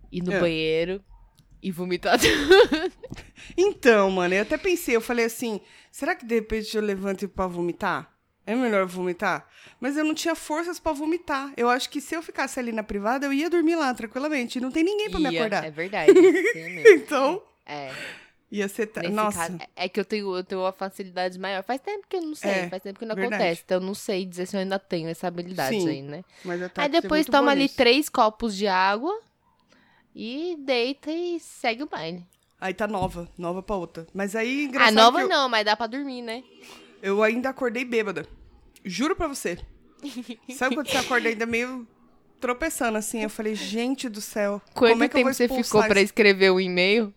[0.09, 0.39] ir no É.
[0.39, 1.03] banheiro
[1.61, 2.93] e vomitar tudo.
[3.57, 5.59] Então, mano, eu até pensei, eu falei assim,
[5.91, 8.09] será que de repente eu levanto pra vomitar?
[8.47, 9.45] É melhor vomitar?
[9.79, 11.51] Mas eu não tinha forças pra vomitar.
[11.57, 14.59] Eu acho que se eu ficasse ali na privada, eu ia dormir lá tranquilamente.
[14.61, 15.65] Não tem ninguém pra me acordar.
[15.65, 16.13] É verdade.
[16.17, 16.57] isso.
[16.95, 17.91] Então, É.
[18.49, 18.89] ia ser...
[18.95, 21.61] Nesse Nossa, caso, é- é que eu tenho, eu tenho uma facilidade maior.
[21.61, 23.35] Faz tempo que eu não sei, É, faz tempo que não verdade.
[23.35, 23.61] acontece.
[23.65, 26.23] Então eu não sei dizer se eu ainda tenho essa habilidade Sim, aí, né?
[26.45, 29.13] mas eu Aí depois toma ali três copos de água
[30.15, 32.25] e deita e segue o baile.
[32.61, 34.07] Aí tá nova, nova pra outra.
[34.13, 36.43] Mas aí, Ah, engraçado nova que eu, não, mas dá pra dormir, né?
[37.03, 38.25] eu ainda acordei bêbada.
[38.87, 39.57] Juro pra você.
[40.55, 41.87] Sabe quando você acorda ainda meio
[42.39, 43.23] tropeçando assim?
[43.23, 46.05] Eu falei, gente do céu, Quanto como é que eu tempo você ficou pra isso?
[46.05, 47.13] escrever o e-mail?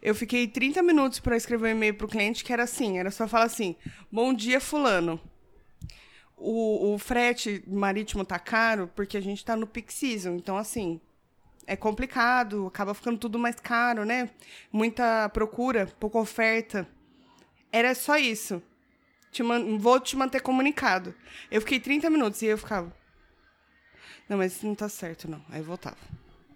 [0.00, 3.26] Eu fiquei 30 minutos pra escrever um e-mail pro cliente que era assim, era só
[3.26, 3.76] falar assim:
[4.10, 5.20] "Bom dia, fulano.
[6.36, 11.00] O, o frete marítimo tá caro porque a gente tá no peak season, então assim,
[11.66, 14.30] é complicado, acaba ficando tudo mais caro, né?
[14.72, 16.86] Muita procura, pouca oferta.
[17.72, 18.62] Era só isso.
[19.34, 21.12] Te man- vou te manter comunicado.
[21.50, 22.94] Eu fiquei 30 minutos e eu ficava.
[24.28, 25.42] Não, mas isso não tá certo, não.
[25.50, 25.96] Aí voltava.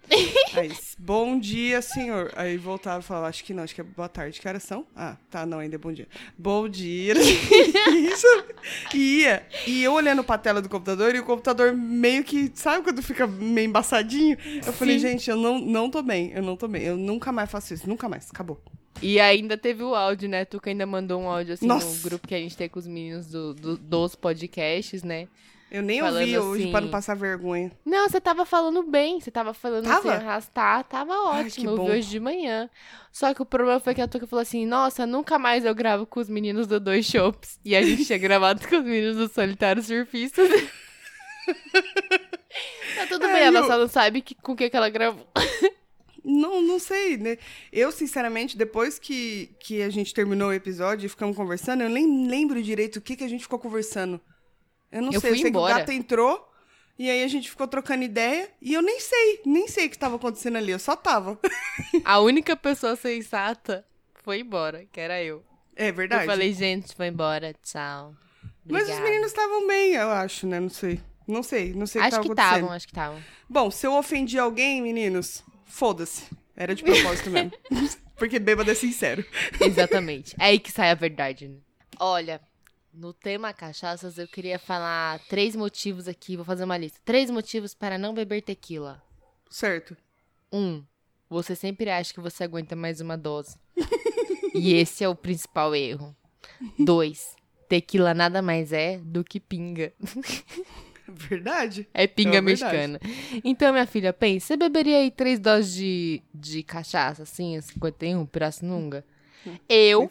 [0.55, 2.31] Aí, bom dia, senhor.
[2.37, 4.39] Aí voltava e falava, acho que não, acho que é boa tarde.
[4.39, 4.87] Que horas são?
[4.95, 6.07] Ah, tá, não, ainda é bom dia.
[6.37, 7.13] Bom dia.
[7.19, 8.45] Isso.
[8.95, 9.45] E ia.
[9.67, 13.27] E eu olhando pra tela do computador e o computador meio que, sabe quando fica
[13.27, 14.37] meio embaçadinho?
[14.55, 14.71] Eu Sim.
[14.71, 16.81] falei, gente, eu não, não tô bem, eu não tô bem.
[16.83, 18.59] Eu nunca mais faço isso, nunca mais, acabou.
[19.01, 20.45] E ainda teve o áudio, né?
[20.45, 21.87] Tu que ainda mandou um áudio assim Nossa.
[21.87, 25.27] no grupo que a gente tem com os meninos do, do dos podcasts, né?
[25.71, 26.71] Eu nem ouvi hoje assim...
[26.71, 27.71] pra não passar vergonha.
[27.85, 29.21] Não, você tava falando bem.
[29.21, 30.01] Você tava falando tava?
[30.01, 30.83] sem arrastar.
[30.85, 31.69] Tava ótimo.
[31.69, 32.67] Ai, eu vi hoje de manhã.
[33.11, 36.07] Só que o problema foi que a Tuca falou assim: Nossa, nunca mais eu gravo
[36.07, 37.59] com os meninos do Dois Shops.
[37.63, 40.49] E a gente tinha gravado com os meninos do Solitário Surfistas.
[42.95, 43.65] tá tudo é, bem, ela eu...
[43.65, 45.27] só não sabe que, com o que, que ela gravou.
[46.23, 47.37] Não, não sei, né?
[47.71, 52.27] Eu, sinceramente, depois que, que a gente terminou o episódio e ficamos conversando, eu nem
[52.27, 54.19] lembro direito o que, que a gente ficou conversando.
[54.91, 55.73] Eu não eu sei, eu sei embora.
[55.73, 56.49] que o gato entrou
[56.97, 59.95] e aí a gente ficou trocando ideia e eu nem sei, nem sei o que
[59.95, 61.39] estava acontecendo ali, eu só tava.
[62.03, 63.85] A única pessoa sensata
[64.23, 65.43] foi embora, que era eu.
[65.75, 66.23] É verdade.
[66.23, 68.13] Eu falei, gente, foi embora, tchau.
[68.65, 68.89] Obrigada.
[68.89, 70.59] Mas os meninos estavam bem, eu acho, né?
[70.59, 70.99] Não sei.
[71.25, 73.21] Não sei, não sei o que Acho que estavam, acho que estavam.
[73.47, 76.27] Bom, se eu ofendi alguém, meninos, foda-se.
[76.55, 77.51] Era de propósito mesmo.
[78.17, 79.23] Porque bêbado é sincero.
[79.61, 80.35] Exatamente.
[80.37, 81.57] É aí que sai a verdade, né?
[81.97, 82.41] Olha,
[82.93, 86.35] no tema cachaças, eu queria falar três motivos aqui.
[86.35, 86.99] Vou fazer uma lista.
[87.05, 89.01] Três motivos para não beber tequila.
[89.49, 89.95] Certo.
[90.51, 90.83] Um,
[91.29, 93.57] você sempre acha que você aguenta mais uma dose.
[94.53, 96.13] e esse é o principal erro.
[96.77, 97.35] Dois,
[97.69, 99.93] tequila nada mais é do que pinga.
[101.15, 101.87] Verdade.
[101.93, 102.99] É pinga é mexicana.
[103.43, 109.05] Então, minha filha, pensa, você beberia aí três doses de, de cachaça, assim, 51, pirassununga?
[109.45, 110.09] Hum, eu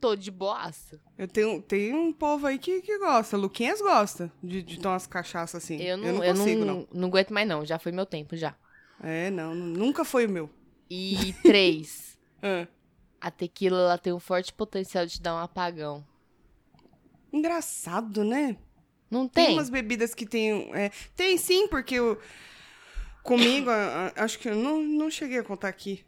[0.00, 1.00] tô de boaça.
[1.16, 3.36] Eu tenho, tem um povo aí que, que gosta.
[3.36, 5.80] Luquinhas gosta de, de tomar umas cachaças assim.
[5.80, 6.88] Eu não, eu não eu consigo, não, não.
[6.92, 7.64] Não aguento mais, não.
[7.64, 8.54] Já foi meu tempo, já.
[9.02, 9.54] É, não.
[9.54, 10.50] Nunca foi o meu.
[10.88, 12.18] E três.
[12.42, 12.66] ah.
[13.20, 16.06] A tequila, ela tem um forte potencial de te dar um apagão.
[17.32, 18.56] Engraçado, né?
[19.10, 19.46] Não tem?
[19.46, 20.70] Tem umas bebidas que tem...
[20.74, 22.20] É, tem sim, porque eu...
[23.22, 26.04] Comigo, a, a, acho que eu não, não cheguei a contar aqui.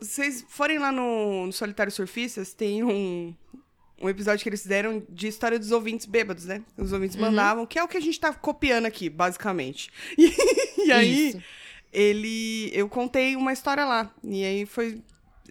[0.00, 3.34] Vocês forem lá no, no Solitário Surfistas, tem um,
[4.00, 6.62] um episódio que eles fizeram de história dos ouvintes bêbados, né?
[6.76, 7.22] Os ouvintes uhum.
[7.22, 9.90] mandavam, que é o que a gente tá copiando aqui, basicamente.
[10.84, 11.42] E, e aí, Isso.
[11.90, 12.70] ele.
[12.74, 14.12] Eu contei uma história lá.
[14.22, 15.00] E aí foi.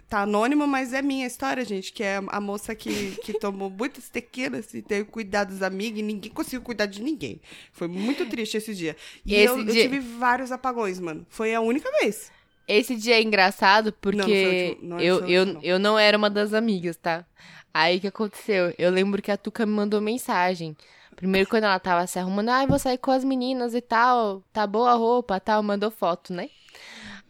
[0.10, 1.94] Tá anônimo, mas é minha história, gente.
[1.94, 6.04] Que é a moça que, que tomou muitas tequilas e teve cuidado dos amigos e
[6.04, 7.40] ninguém conseguiu cuidar de ninguém.
[7.72, 8.96] Foi muito triste esse dia.
[9.26, 9.74] E esse eu, dia...
[9.74, 11.26] eu tive vários apagões, mano.
[11.30, 12.32] Foi a única vez.
[12.68, 16.54] Esse dia é engraçado porque não, não é eu, eu, eu não era uma das
[16.54, 17.26] amigas, tá?
[17.74, 18.74] Aí o que aconteceu?
[18.78, 20.76] Eu lembro que a Tuca me mandou mensagem.
[21.16, 24.44] Primeiro, quando ela tava se arrumando, ai, ah, vou sair com as meninas e tal,
[24.52, 26.50] tá boa a roupa tal, mandou foto, né?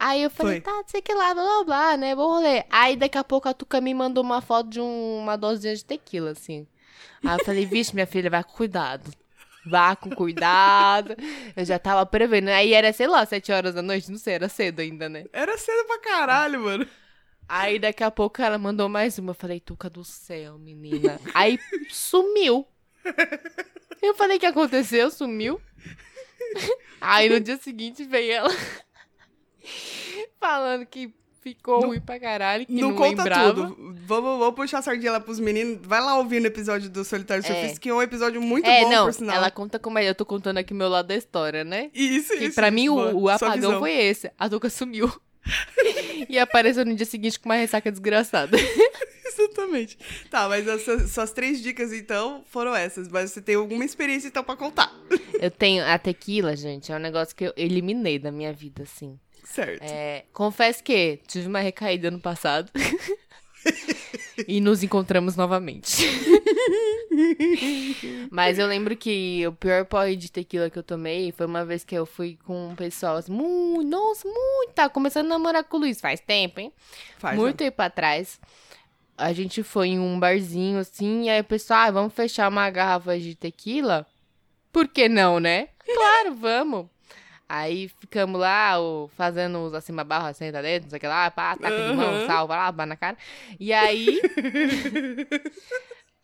[0.06, 0.62] Aí eu falei, Foi.
[0.62, 2.14] tá, não sei que lá, blá blá blá, né?
[2.14, 2.66] Vou rolê.
[2.70, 5.86] Aí daqui a pouco a Tuca me mandou uma foto de um, uma dosinha de
[5.86, 6.68] tequila, assim.
[7.26, 9.10] Aí eu falei, vixe, minha filha, vai com cuidado.
[9.66, 11.16] Vá com cuidado.
[11.56, 12.50] Eu já tava prevendo.
[12.50, 15.24] Aí era, sei lá, sete horas da noite, não sei, era cedo ainda, né?
[15.32, 16.86] Era cedo pra caralho, mano.
[17.48, 19.32] Aí daqui a pouco ela mandou mais uma.
[19.32, 21.18] Eu falei, Tuca do céu, menina.
[21.34, 21.58] Aí
[21.90, 22.68] sumiu.
[24.02, 25.10] Eu falei, o que aconteceu?
[25.10, 25.62] Sumiu.
[27.00, 28.50] Aí no dia seguinte veio ela
[30.40, 33.68] falando que ficou não, ruim pra caralho, que não, não conta lembrava.
[33.68, 33.96] tudo.
[34.06, 35.80] Vamos, vamos puxar a sardinha lá pros meninos.
[35.86, 37.76] Vai lá ouvir no episódio do Solitário é.
[37.76, 39.36] que é um episódio muito é, bom, não, por sinal.
[39.36, 40.08] Ela conta como é.
[40.08, 41.92] Eu tô contando aqui meu lado da história, né?
[41.94, 42.56] Isso, que isso.
[42.56, 44.32] Pra mim, o, o, apagão foi esse.
[44.40, 45.12] A Duca sumiu.
[46.30, 48.58] e apareceu no dia seguinte com uma ressaca desgraçada.
[49.26, 49.98] Exatamente.
[50.30, 53.10] Tá, mas as suas, três dicas, então, foram essas.
[53.10, 54.94] Mas você tem alguma experiência, então, pra contar.
[55.40, 55.84] Eu tenho.
[55.84, 59.20] A tequila, gente, é um negócio que eu eliminei da minha vida, assim.
[59.44, 59.84] Certo.
[59.84, 62.72] É, confesso que tive uma recaída no passado.
[64.48, 66.04] e nos encontramos novamente.
[68.32, 71.84] Mas eu lembro que o pior porre de tequila que eu tomei foi uma vez
[71.84, 75.78] que eu fui com um pessoal assim, muito, nossa, muito, tá começando a namorar com
[75.78, 76.74] o Luiz, faz tempo, hein?
[77.18, 78.40] Faz, muito tempo atrás.
[79.18, 82.70] A gente foi em um barzinho assim, e aí o pessoal, ah, vamos fechar uma
[82.70, 84.08] garrafa de tequila?
[84.72, 85.70] Por que não, né?
[85.86, 86.88] Claro, vamos.
[87.48, 91.08] Aí ficamos lá, o, fazendo os acima barra, assim, tá dentro, não sei o que
[91.08, 91.90] lá, pá, taca uhum.
[91.90, 93.18] de mão, salva lá, bá na cara.
[93.60, 94.22] E aí.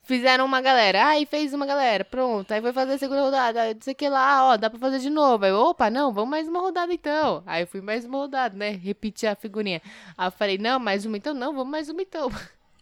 [0.10, 1.08] fizeram uma galera.
[1.08, 2.52] Aí fez uma galera, pronto.
[2.52, 3.62] Aí foi fazer a segunda rodada.
[3.62, 5.46] Aí, não sei o que lá, ó, dá pra fazer de novo.
[5.46, 7.44] Aí, opa, não, vamos mais uma rodada então.
[7.46, 8.72] Aí eu fui mais uma rodada, né?
[8.72, 9.82] Repetir a figurinha.
[10.18, 12.32] Aí eu falei, não, mais uma então, não, vamos mais uma então.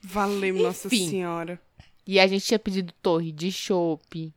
[0.01, 1.59] Valeu, Nossa Senhora.
[2.05, 4.33] E a gente tinha pedido torre de chopp,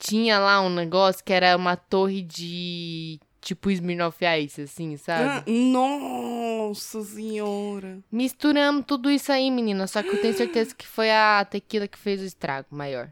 [0.00, 5.28] tinha lá um negócio que era uma torre de tipo Smirnoff Ice, assim, sabe?
[5.28, 7.98] Ah, nossa senhora.
[8.10, 9.86] Misturamos tudo isso aí, menina.
[9.86, 13.10] Só que eu tenho certeza que foi a tequila que fez o estrago maior.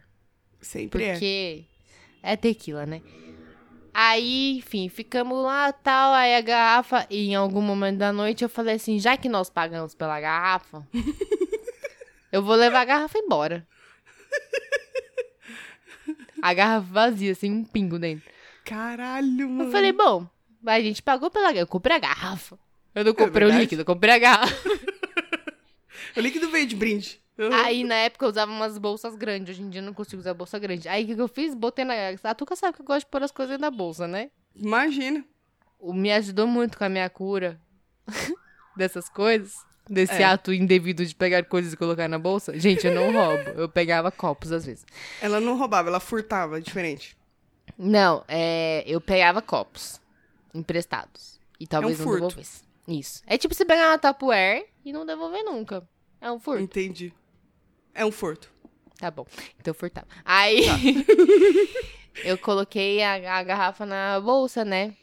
[0.61, 1.13] Sempre é.
[1.13, 1.65] Porque
[2.23, 3.03] é tequila, né?
[3.93, 6.15] Aí, enfim, ficamos lá tal.
[6.15, 9.51] Aí a garrafa, e em algum momento da noite eu falei assim: já que nós
[9.51, 10.87] pagamos pela garrafa,
[12.33, 13.67] eu vou levar a garrafa embora.
[16.43, 18.29] A garrafa vazia, assim, um pingo dentro.
[18.65, 19.65] Caralho, mano.
[19.69, 20.29] Eu falei, bom,
[20.67, 21.61] a gente pagou pela garrafa.
[21.63, 22.59] Eu comprei a garrafa.
[22.95, 23.61] Eu não É comprei o verdade.
[23.61, 24.55] líquido, eu comprei a garrafa.
[26.17, 27.21] O líquido veio de brinde.
[27.39, 27.53] Uhum.
[27.53, 29.55] Aí, na época, eu usava umas bolsas grandes.
[29.57, 30.89] Hoje em dia, eu não consigo usar bolsa grande.
[30.89, 31.55] Aí, o que eu fiz?
[31.55, 31.95] Botei na...
[32.25, 34.31] A Tuca sabe que eu gosto de pôr as coisas da bolsa, né?
[34.57, 35.25] Imagina.
[35.79, 37.61] O- Me ajudou muito com a minha cura
[38.77, 39.55] dessas coisas.
[39.89, 40.25] Desse É.
[40.25, 42.59] ato indevido de pegar coisas e colocar na bolsa.
[42.59, 43.51] Gente, eu não roubo.
[43.59, 44.85] Eu pegava copos, às vezes.
[45.21, 47.17] Ela não roubava, ela furtava, diferente.
[47.79, 48.83] Não, é...
[48.87, 50.01] Eu pegava copos
[50.55, 51.39] emprestados.
[51.61, 52.27] E talvez não furto.
[52.29, 52.63] devolvesse.
[52.87, 53.23] Isso.
[53.27, 55.87] É tipo você pegar uma Tupperware e não devolver nunca.
[56.21, 56.63] É um furto.
[56.63, 57.13] Entendi.
[57.95, 58.51] É um furto.
[58.99, 59.27] Tá bom.
[59.61, 60.07] Então eu furtava.
[60.25, 60.65] Aí
[62.25, 64.95] eu coloquei a, a garrafa na bolsa, né?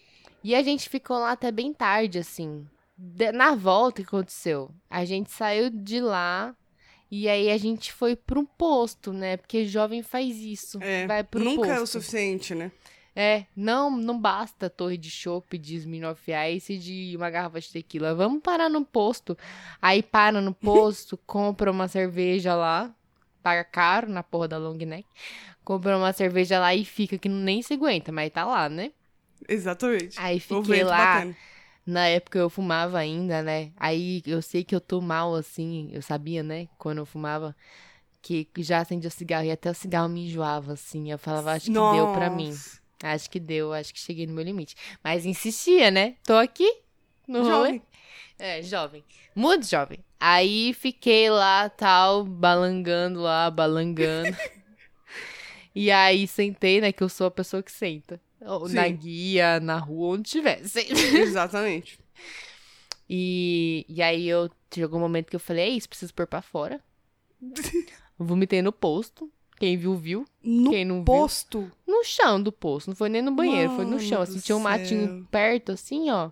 [0.43, 2.67] E a gente ficou lá até bem tarde, assim.
[2.97, 4.71] De- na volta, que aconteceu?
[4.89, 6.55] A gente saiu de lá
[7.11, 9.37] e aí a gente foi pra um posto, né?
[9.37, 10.79] Porque jovem faz isso.
[10.81, 11.05] É.
[11.05, 11.71] Vai pro Nunca posto.
[11.71, 12.71] é o suficiente, né?
[13.17, 17.69] É, não, não basta torre de chopp, de Smirnoff Ice e de uma garrafa de
[17.71, 18.13] tequila.
[18.13, 19.37] Vamos parar no posto.
[19.81, 22.93] Aí para no posto, compra uma cerveja lá,
[23.41, 25.05] paga caro na porra da long neck.
[25.63, 28.91] Compra uma cerveja lá e fica que nem se aguenta, mas tá lá, né?
[29.47, 30.19] Exatamente.
[30.19, 31.15] Aí fiquei lá.
[31.15, 31.35] batendo.
[31.85, 33.71] Na época eu fumava ainda, né?
[33.77, 36.67] Aí eu sei que eu tô mal, assim, eu sabia, né?
[36.79, 37.55] Quando eu fumava,
[38.21, 41.11] que já acendia cigarro e até o cigarro me enjoava, assim.
[41.11, 42.49] Eu falava, acho que deu pra mim.
[42.49, 42.81] Nossa.
[43.03, 44.75] Acho que deu, acho que cheguei no meu limite.
[45.03, 46.15] Mas insistia, né?
[46.23, 46.81] Tô aqui
[47.27, 47.51] no rolê.
[47.51, 47.81] Jovem.
[48.39, 49.03] É, jovem.
[49.35, 49.99] Muito jovem.
[50.19, 54.35] Aí fiquei lá, tal, balangando lá, balangando.
[55.75, 56.91] e aí sentei, né?
[56.91, 58.19] Que eu sou a pessoa que senta.
[58.45, 58.95] Ou Na Sim.
[58.95, 60.63] guia, na rua, onde tiver.
[60.67, 60.93] Senta.
[60.93, 61.99] Exatamente.
[63.09, 66.41] E, e aí eu chegou um momento que eu falei, é isso, preciso pôr pra
[66.41, 66.81] fora.
[68.17, 69.31] Vomitei no posto.
[69.57, 70.25] Quem viu, viu.
[70.43, 71.05] No Quem não viu?
[71.05, 71.71] posto.
[71.87, 74.55] No chão do poço, não foi nem no banheiro, foi no Mano chão, assim, tinha
[74.55, 74.69] um céu.
[74.69, 76.29] matinho perto, assim, ó.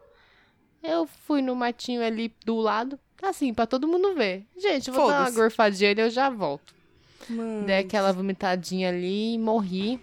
[0.81, 4.45] Eu fui no matinho ali do lado, assim, pra todo mundo ver.
[4.57, 6.75] Gente, eu vou dar uma gorfadinha e eu já volto.
[7.29, 7.65] Mano.
[7.65, 10.01] Dei aquela vomitadinha ali e morri.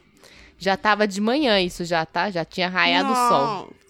[0.60, 2.30] Já tava de manhã isso já, tá?
[2.30, 3.46] Já tinha raiado o sol.
[3.46, 3.80] Não.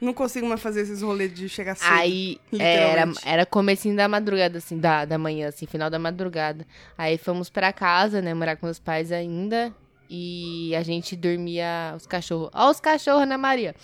[0.00, 1.92] Não consigo mais fazer esses rolês de chegar cedo.
[1.92, 3.20] Aí era, literalmente.
[3.24, 6.64] era comecinho da madrugada, assim, da, da manhã, assim, final da madrugada.
[6.96, 9.74] Aí fomos pra casa, né, morar com meus pais ainda.
[10.08, 12.48] E a gente dormia, os cachorros.
[12.54, 13.74] Ó os cachorros, Ana Maria.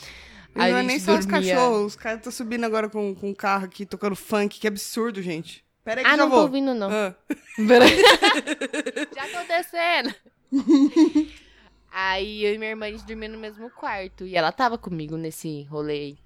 [0.54, 1.86] A não é nem só os dormia- cachorros.
[1.86, 4.60] Os caras estão subindo agora com, com um carro aqui, tocando funk.
[4.60, 5.64] Que absurdo, gente.
[5.84, 6.38] Pera aí que Ah, já não vou.
[6.38, 6.88] tô ouvindo, não.
[6.92, 7.12] Ah.
[9.14, 10.14] Já tô descendo.
[11.96, 14.26] Aí eu e minha irmã, a gente dormia no mesmo quarto.
[14.26, 16.18] E ela tava comigo nesse rolê aí.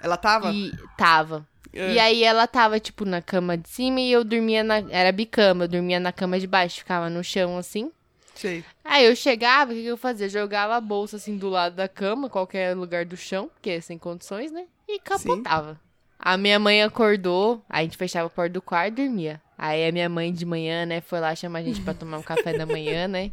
[0.00, 0.52] Ela tava?
[0.52, 1.44] E tava.
[1.72, 1.94] É.
[1.94, 4.76] E aí ela tava, tipo, na cama de cima e eu dormia na.
[4.88, 7.90] Era bicama, eu dormia na cama de baixo, ficava no chão assim.
[8.36, 8.64] Sei.
[8.84, 10.28] Aí eu chegava, o que, que eu fazia?
[10.28, 13.98] Jogava a bolsa assim do lado da cama, qualquer lugar do chão, porque é sem
[13.98, 14.66] condições, né?
[14.88, 15.78] E capotava.
[16.18, 19.42] A minha mãe acordou, a gente fechava a porta do quarto e dormia.
[19.58, 22.22] Aí a minha mãe de manhã, né, foi lá chamar a gente pra tomar um
[22.22, 23.32] café da manhã, né?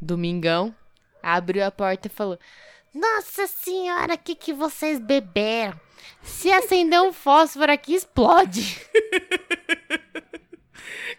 [0.00, 0.74] Domingão.
[1.22, 2.38] Abriu a porta e falou:
[2.94, 5.78] Nossa senhora, o que, que vocês beberam?
[6.22, 8.80] Se acender um fósforo aqui, explode.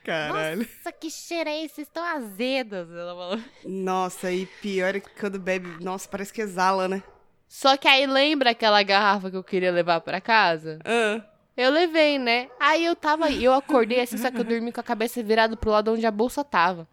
[0.03, 0.59] Caralho.
[0.59, 1.75] Nossa, que cheiro é esse?
[1.75, 3.39] Vocês estão azedas, ela falou.
[3.65, 7.03] Nossa, e pior é que quando bebe, nossa, parece que exala, né?
[7.47, 10.79] Só que aí lembra aquela garrafa que eu queria levar pra casa?
[10.85, 11.21] Ah.
[11.57, 12.47] Eu levei, né?
[12.59, 15.71] Aí eu tava, eu acordei assim, só que eu dormi com a cabeça virada pro
[15.71, 16.88] lado onde a bolsa tava.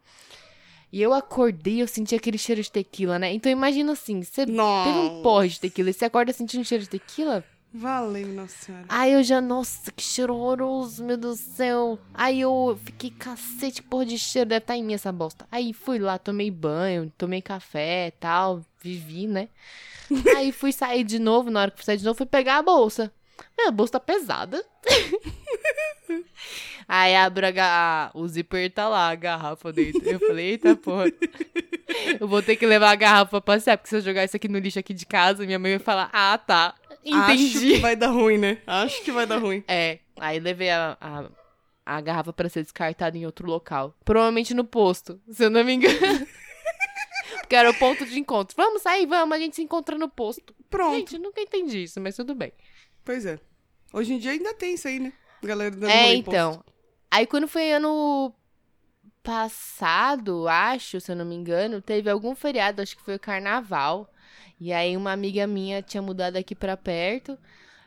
[0.92, 3.33] E eu acordei, eu senti aquele cheiro de tequila, né?
[3.33, 4.90] Então imagina assim, você teve Nossa.
[4.90, 7.44] um porre de tequila e você acorda sentindo cheiro de tequila?
[7.72, 8.87] Valeu, nossa senhora.
[8.88, 11.99] Aí eu já, nossa, que cheiro horroroso, meu Deus do céu.
[12.14, 15.46] Aí eu fiquei, cacete, porra de cheiro, deve estar em mim essa bosta.
[15.53, 19.49] Aí fui lá, tomei banho, tomei café e tal, vivi, né?
[20.37, 22.62] Aí fui sair de novo, na hora que fui sair de novo, fui pegar a
[22.62, 23.12] bolsa.
[23.59, 24.64] Minha bolsa tá pesada.
[26.89, 30.09] Aí abro a, o zíper tá lá, a garrafa dentro.
[30.09, 31.07] Eu falei, eita porra.
[32.21, 34.49] Eu vou ter que levar a garrafa pra passear, porque se eu jogar isso aqui
[34.49, 36.75] no lixo aqui de casa, minha mãe vai falar, ah, tá.
[37.12, 37.75] Acho Entendi.
[37.75, 38.59] que vai dar ruim, né?
[38.67, 39.64] Acho que vai dar ruim.
[39.67, 41.25] É, aí levei a, a,
[41.85, 43.97] a garrafa pra ser descartada em outro local.
[44.05, 45.97] Provavelmente no posto, se eu não me engano.
[47.41, 48.57] Porque era o ponto de encontro.
[48.57, 50.55] Vamos sair, vamos, a gente se encontra no posto.
[50.69, 50.97] Pronto.
[50.97, 52.53] Gente, eu nunca entendi isso, mas tudo bem.
[53.05, 53.39] Pois é.
[53.93, 55.12] Hoje em dia ainda tem isso aí, né?
[55.47, 56.62] Galera dando É, então.
[57.11, 58.32] Aí quando foi ano
[59.22, 64.09] passado, acho, se eu não me engano, teve algum feriado, acho que foi o carnaval.
[64.61, 67.38] E aí uma amiga minha tinha mudado aqui pra perto.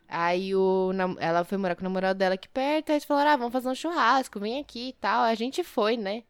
[0.08, 2.90] Aí o, ela foi morar com o namorado dela aqui perto.
[2.90, 5.22] Aí eles falaram: ah, vamos fazer um churrasco, vem aqui e tal.
[5.24, 6.24] A gente foi, né?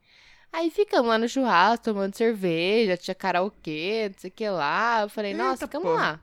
[0.52, 5.02] Aí ficamos lá no churrasco, tomando cerveja, tinha karaokê, não sei o que lá.
[5.04, 6.20] Eu falei, Eita, nossa, ficamos lá.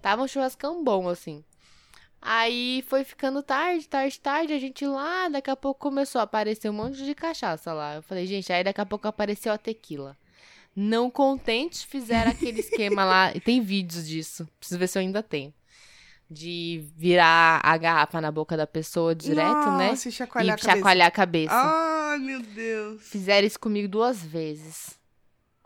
[0.00, 1.44] Tava um churrascão bom, assim.
[2.24, 6.70] Aí foi ficando tarde, tarde, tarde, a gente lá, daqui a pouco começou a aparecer
[6.70, 7.96] um monte de cachaça lá.
[7.96, 10.16] Eu falei, gente, aí daqui a pouco apareceu a tequila.
[10.74, 13.32] Não contentes, fizeram aquele esquema lá.
[13.34, 14.48] E tem vídeos disso.
[14.60, 15.52] Preciso ver se eu ainda tenho.
[16.30, 19.88] De virar a garrafa na boca da pessoa direto, né?
[19.88, 20.76] Nossa, e chacoalhar e a cabeça.
[20.76, 21.54] chacoalhar a cabeça.
[21.54, 23.02] Ai, meu Deus.
[23.02, 24.96] Fizeram isso comigo duas vezes.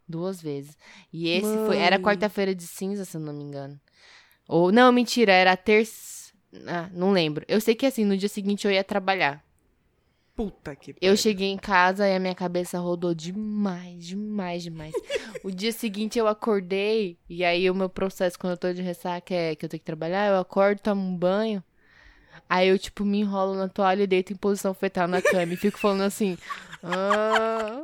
[0.09, 0.77] Duas vezes.
[1.13, 1.77] E esse foi.
[1.77, 3.79] Era quarta-feira de cinza, se eu não me engano.
[4.49, 4.73] Ou.
[4.73, 6.16] Não, mentira, era terça.
[6.67, 7.45] Ah, não lembro.
[7.49, 9.45] Eu sei que assim, no dia seguinte eu ia trabalhar.
[10.35, 11.17] Puta que Eu pariu.
[11.17, 14.93] cheguei em casa e a minha cabeça rodou demais, demais, demais.
[15.43, 19.33] o dia seguinte eu acordei, e aí o meu processo quando eu tô de ressaca
[19.35, 21.65] é que eu tenho que trabalhar, eu acordo, tomo um banho.
[22.51, 25.57] Aí eu, tipo, me enrolo na toalha e deito em posição fetal na cama e
[25.57, 26.37] fico falando assim:
[26.83, 27.83] Ah,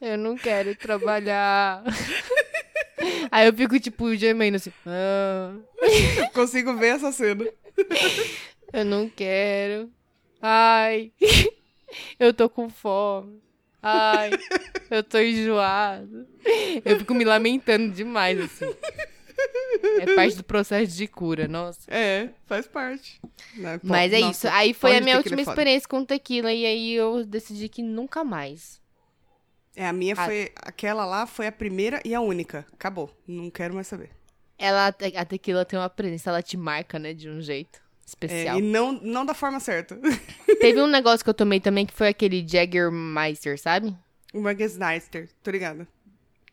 [0.00, 1.82] eu não quero trabalhar.
[3.32, 7.46] aí eu fico, tipo, gemendo assim: Ah, Eu consigo ver essa cena.
[8.72, 9.90] Eu não quero.
[10.40, 11.12] Ai,
[12.18, 13.40] eu tô com fome.
[13.82, 14.30] Ai,
[14.90, 16.26] eu tô enjoado.
[16.84, 18.66] Eu fico me lamentando demais, assim.
[20.00, 21.80] É parte do processo de cura, nossa.
[21.88, 23.20] É, faz parte.
[23.54, 24.56] Né, Mas é nossa, isso.
[24.56, 26.52] Aí foi a minha última experiência com tequila.
[26.52, 28.80] E aí eu decidi que nunca mais.
[29.76, 30.24] É, a minha Ah.
[30.24, 30.50] foi.
[30.56, 32.66] Aquela lá foi a primeira e a única.
[32.72, 33.10] Acabou.
[33.26, 34.10] Não quero mais saber.
[34.58, 38.58] Ela, a tequila tem uma presença, ela te marca, né, de um jeito É, especial.
[38.58, 39.98] e não, não da forma certa.
[40.60, 43.94] Teve um negócio que eu tomei também que foi aquele Jaggermeister, sabe?
[44.32, 45.86] o Magesneister, tô ligado.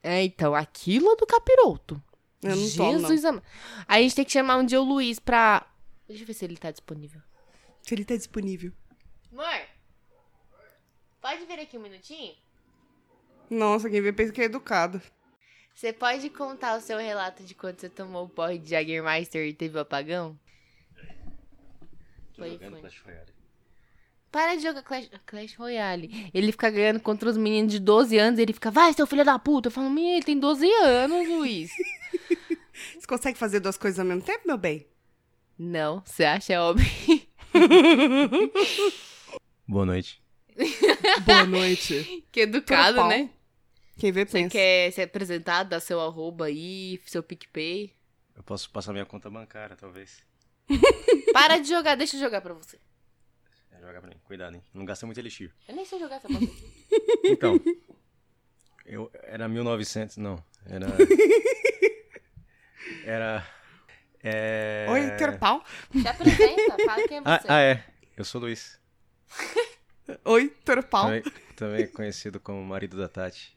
[0.01, 2.01] É, então, aquilo é do capiroto.
[2.41, 2.99] Eu não tomo, não.
[2.99, 3.43] Jesus amado.
[3.87, 5.65] Aí a gente tem que chamar um dia o Luiz pra.
[6.07, 7.21] Deixa eu ver se ele tá disponível.
[7.81, 8.71] Se ele tá disponível.
[9.31, 9.61] Amor,
[11.21, 12.33] pode vir aqui um minutinho?
[13.49, 15.01] Nossa, quem vê pensa que é educado.
[15.73, 19.53] Você pode contar o seu relato de quando você tomou o porre de Jaggermeister e
[19.53, 20.37] teve o apagão?
[22.35, 22.79] Foi, jogando foi.
[22.81, 23.33] Clash Royale.
[24.31, 26.29] Para de jogar Clash, Clash Royale.
[26.33, 29.23] Ele fica ganhando contra os meninos de 12 anos e ele fica, vai, seu filho
[29.23, 29.67] da puta.
[29.67, 31.71] Eu falo, menino, ele tem 12 anos, Luiz.
[32.97, 34.87] Você consegue fazer duas coisas ao mesmo tempo, meu bem?
[35.57, 36.85] Não, você acha é óbvio.
[39.67, 40.21] Boa noite.
[41.25, 42.25] Boa noite.
[42.31, 43.07] que educado, pau.
[43.07, 43.29] né?
[43.97, 44.49] Quem vê Você pensa.
[44.51, 47.93] quer se apresentar, dar seu arroba aí, seu PicPay?
[48.35, 50.23] Eu posso passar minha conta bancária, talvez.
[51.33, 52.79] Para de jogar, deixa eu jogar pra você.
[53.71, 54.17] É, joga pra mim.
[54.23, 54.63] Cuidado, hein?
[54.73, 55.53] Não gasta muito elixir.
[55.67, 56.27] Eu nem sei jogar essa.
[57.25, 57.59] Então,
[58.85, 60.43] eu era 1900, não.
[60.65, 60.87] Era
[63.05, 63.47] Era
[64.21, 64.85] é...
[64.89, 65.63] Oi, quero pau.
[65.91, 67.47] Se apresenta, fala quem é Ah, você.
[67.49, 67.83] ah, é.
[68.15, 68.79] Eu sou o Luiz.
[70.25, 71.05] Oi, quero pau.
[71.05, 71.23] Também,
[71.55, 73.55] também conhecido como marido da Tati.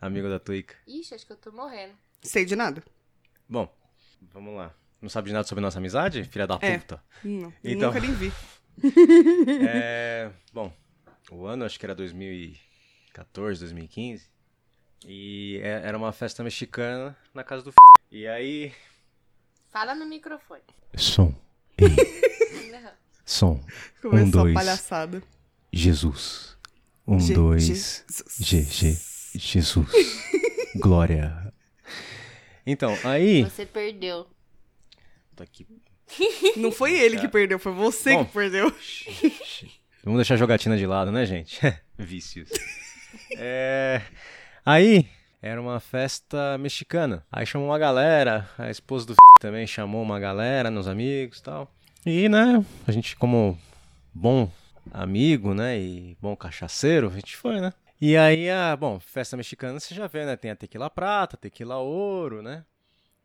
[0.00, 0.74] Amigo da Tuica.
[0.86, 1.92] Ixi, acho que eu tô morrendo.
[2.22, 2.82] Sei de nada.
[3.48, 3.72] Bom,
[4.32, 4.74] vamos lá.
[5.00, 6.78] Não sabe de nada sobre nossa amizade, filha da É.
[6.78, 7.02] puta?
[7.24, 7.88] Não, Então.
[7.92, 8.32] Nunca nem vi.
[9.68, 10.72] É, bom,
[11.30, 14.28] o ano acho que era 2014, 2015.
[15.06, 17.76] E é- era uma festa mexicana na casa do f...
[18.10, 18.72] E aí.
[19.70, 20.62] Fala no microfone.
[20.96, 21.34] Som.
[23.24, 23.62] Som.
[24.02, 24.56] Começou Um, dois.
[24.56, 25.22] a palhaçada.
[25.72, 26.56] Jesus.
[27.06, 27.62] Um, dois.
[27.64, 28.14] Jesus.
[28.40, 28.96] G, G.
[29.34, 29.88] Jesus.
[30.76, 31.52] Glória.
[32.66, 33.42] Então, aí.
[33.44, 34.26] Você perdeu.
[35.34, 35.66] Tô aqui.
[36.56, 38.24] Não foi ele que perdeu, foi você Bom.
[38.24, 38.72] que perdeu.
[40.02, 41.60] Vamos deixar a jogatina de lado, né, gente?
[41.96, 42.50] Vícios.
[43.36, 44.02] É...
[44.64, 45.06] Aí,
[45.42, 47.24] era uma festa mexicana.
[47.30, 49.18] Aí chamou uma galera, a esposa do f...
[49.40, 51.72] também chamou uma galera, nos amigos e tal.
[52.04, 53.58] E, né, a gente como
[54.14, 54.50] bom
[54.90, 57.72] amigo, né, e bom cachaceiro, a gente foi, né?
[58.00, 61.76] E aí, a, bom, festa mexicana você já vê, né, tem a tequila prata, tequila
[61.76, 62.64] ouro, né?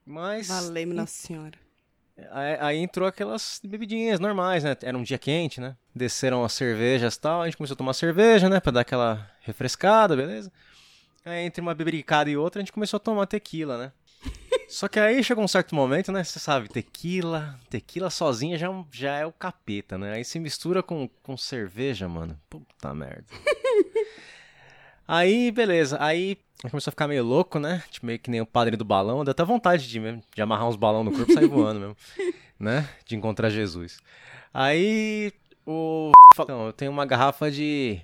[0.06, 1.58] Mas Valeu, Nossa Senhora.
[2.32, 4.76] Aí, aí entrou aquelas bebidinhas normais, né?
[4.82, 5.76] Era um dia quente, né?
[5.94, 7.42] Desceram as cervejas e tal.
[7.42, 8.60] A gente começou a tomar cerveja, né?
[8.60, 10.52] Pra dar aquela refrescada, beleza?
[11.26, 13.92] Aí entre uma bebidicada e outra, a gente começou a tomar tequila, né?
[14.70, 16.24] Só que aí chegou um certo momento, né?
[16.24, 20.14] Você sabe, tequila, tequila sozinha já, já é o capeta, né?
[20.14, 22.40] Aí se mistura com, com cerveja, mano.
[22.50, 23.26] Puta merda.
[25.08, 25.98] Aí, beleza.
[26.00, 26.38] Aí
[26.70, 27.84] começou a ficar meio louco, né?
[27.90, 29.24] Tipo, meio que nem o padre do balão.
[29.24, 31.98] Deu até vontade de, mesmo, de amarrar uns balões no corpo e sair voando mesmo.
[32.60, 32.90] né?
[33.06, 34.00] De encontrar Jesus.
[34.54, 35.32] Aí
[35.66, 36.12] o.
[36.48, 38.00] Não, eu tenho uma garrafa de.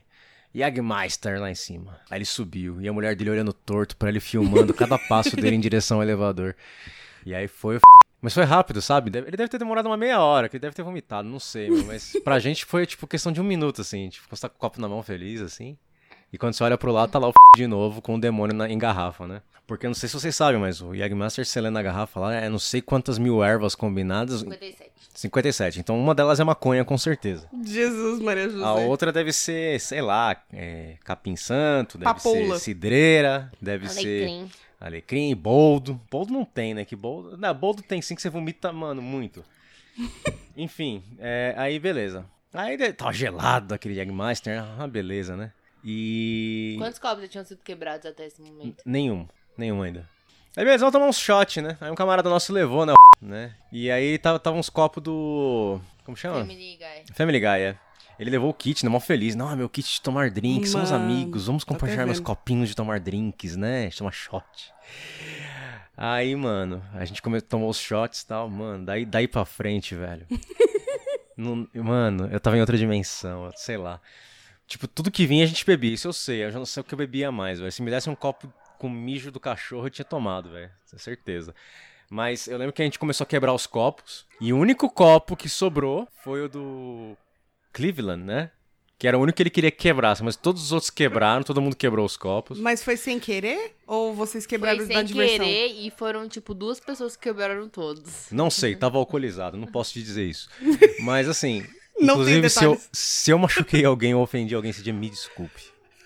[0.54, 1.97] Jagmeister lá em cima.
[2.10, 5.56] Aí ele subiu e a mulher dele olhando torto para ele filmando cada passo dele
[5.56, 6.56] em direção ao elevador.
[7.26, 7.80] E aí foi.
[8.22, 9.10] Mas foi rápido, sabe?
[9.18, 12.14] Ele deve ter demorado uma meia hora, que ele deve ter vomitado, não sei, mas
[12.24, 14.10] pra gente foi tipo questão de um minuto, assim.
[14.10, 15.78] Tipo, você tá com o copo na mão feliz, assim.
[16.32, 18.70] E quando você olha pro lado, tá lá o de novo com o demônio na,
[18.70, 19.42] em garrafa, né?
[19.68, 22.50] Porque eu não sei se vocês sabem, mas o Jagmaster selando na garrafa lá é
[22.50, 24.42] não sei quantas mil ervas combinadas.
[24.42, 24.92] 57.
[25.14, 25.80] 57.
[25.80, 27.48] Então uma delas é maconha, com certeza.
[27.64, 28.64] Jesus, Maria José.
[28.64, 32.56] A outra deve ser, sei lá, é, capim santo, deve Papoula.
[32.56, 34.48] ser cidreira, deve Alecrim.
[34.48, 36.00] ser alecrim, boldo.
[36.10, 36.86] Boldo não tem, né?
[36.86, 37.38] Que boldo...
[37.38, 39.44] Não, boldo tem sim que você vomita, mano, muito.
[40.56, 42.26] Enfim, é, aí beleza.
[42.54, 45.52] Aí tava gelado aquele Jagmaster, ah, beleza, né?
[45.84, 46.76] E.
[46.78, 48.82] Quantos copos já tinham sido quebrados até esse momento?
[48.86, 49.28] Nenhum.
[49.58, 50.10] Nenhum ainda.
[50.56, 51.78] Aí beleza, vamos tomar uns shot, né?
[51.80, 52.94] Aí um camarada nosso levou, né?
[53.22, 53.56] né?
[53.72, 55.80] E aí tava, tava uns copos do.
[56.04, 56.40] Como chama?
[56.40, 57.16] Family Guy.
[57.16, 57.78] Family Guy, é.
[58.20, 58.90] Ele levou o kit, né?
[58.90, 59.34] Mó feliz.
[59.34, 63.00] Não, meu kit de tomar drinks, Mano, somos amigos, vamos compartilhar meus copinhos de tomar
[63.00, 63.90] drinks, né?
[63.98, 64.72] Tomar shot.
[65.98, 67.42] Aí, mano, a gente come...
[67.42, 70.26] tomou os shots e tal, mano, daí, daí pra frente, velho.
[71.36, 74.00] não, mano, eu tava em outra dimensão, sei lá.
[74.72, 76.84] Tipo, tudo que vinha a gente bebia, isso eu sei, eu já não sei o
[76.86, 77.70] que eu bebia mais, velho.
[77.70, 81.54] Se me desse um copo com mijo do cachorro, eu tinha tomado, velho, com certeza.
[82.10, 85.36] Mas eu lembro que a gente começou a quebrar os copos, e o único copo
[85.36, 87.18] que sobrou foi o do
[87.74, 88.50] Cleveland, né?
[88.98, 91.62] Que era o único que ele queria que quebrasse, mas todos os outros quebraram, todo
[91.62, 92.58] mundo quebrou os copos.
[92.58, 93.76] Mas foi sem querer?
[93.86, 95.46] Ou vocês quebraram foi da diversão?
[95.46, 98.28] Sem querer e foram, tipo, duas pessoas que quebraram todos.
[98.32, 100.50] Não sei, tava alcoolizado, não posso te dizer isso.
[101.04, 101.68] Mas assim,
[102.02, 105.62] não Inclusive, se eu, se eu machuquei alguém ou ofendi alguém esse dia, me desculpe.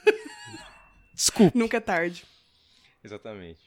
[1.13, 1.57] Desculpe.
[1.57, 2.25] Nunca é tarde.
[3.03, 3.59] Exatamente.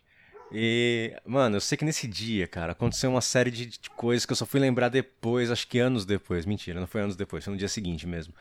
[0.53, 4.33] E, mano, eu sei que nesse dia, cara, aconteceu uma série de, de, coisas que
[4.33, 6.47] eu só fui lembrar depois, acho que anos depois.
[6.47, 8.35] Mentira, não foi anos depois, foi no dia seguinte mesmo.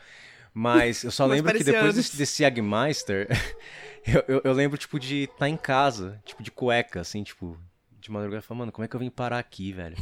[0.52, 3.28] Mas eu só lembro que depois desse, desse Jagmeister,
[4.06, 7.58] eu, eu, eu, lembro, tipo, de estar tá em casa, tipo, de cueca, assim, tipo,
[8.00, 9.96] de madrugada, falando, mano, como é que eu vim parar aqui, velho?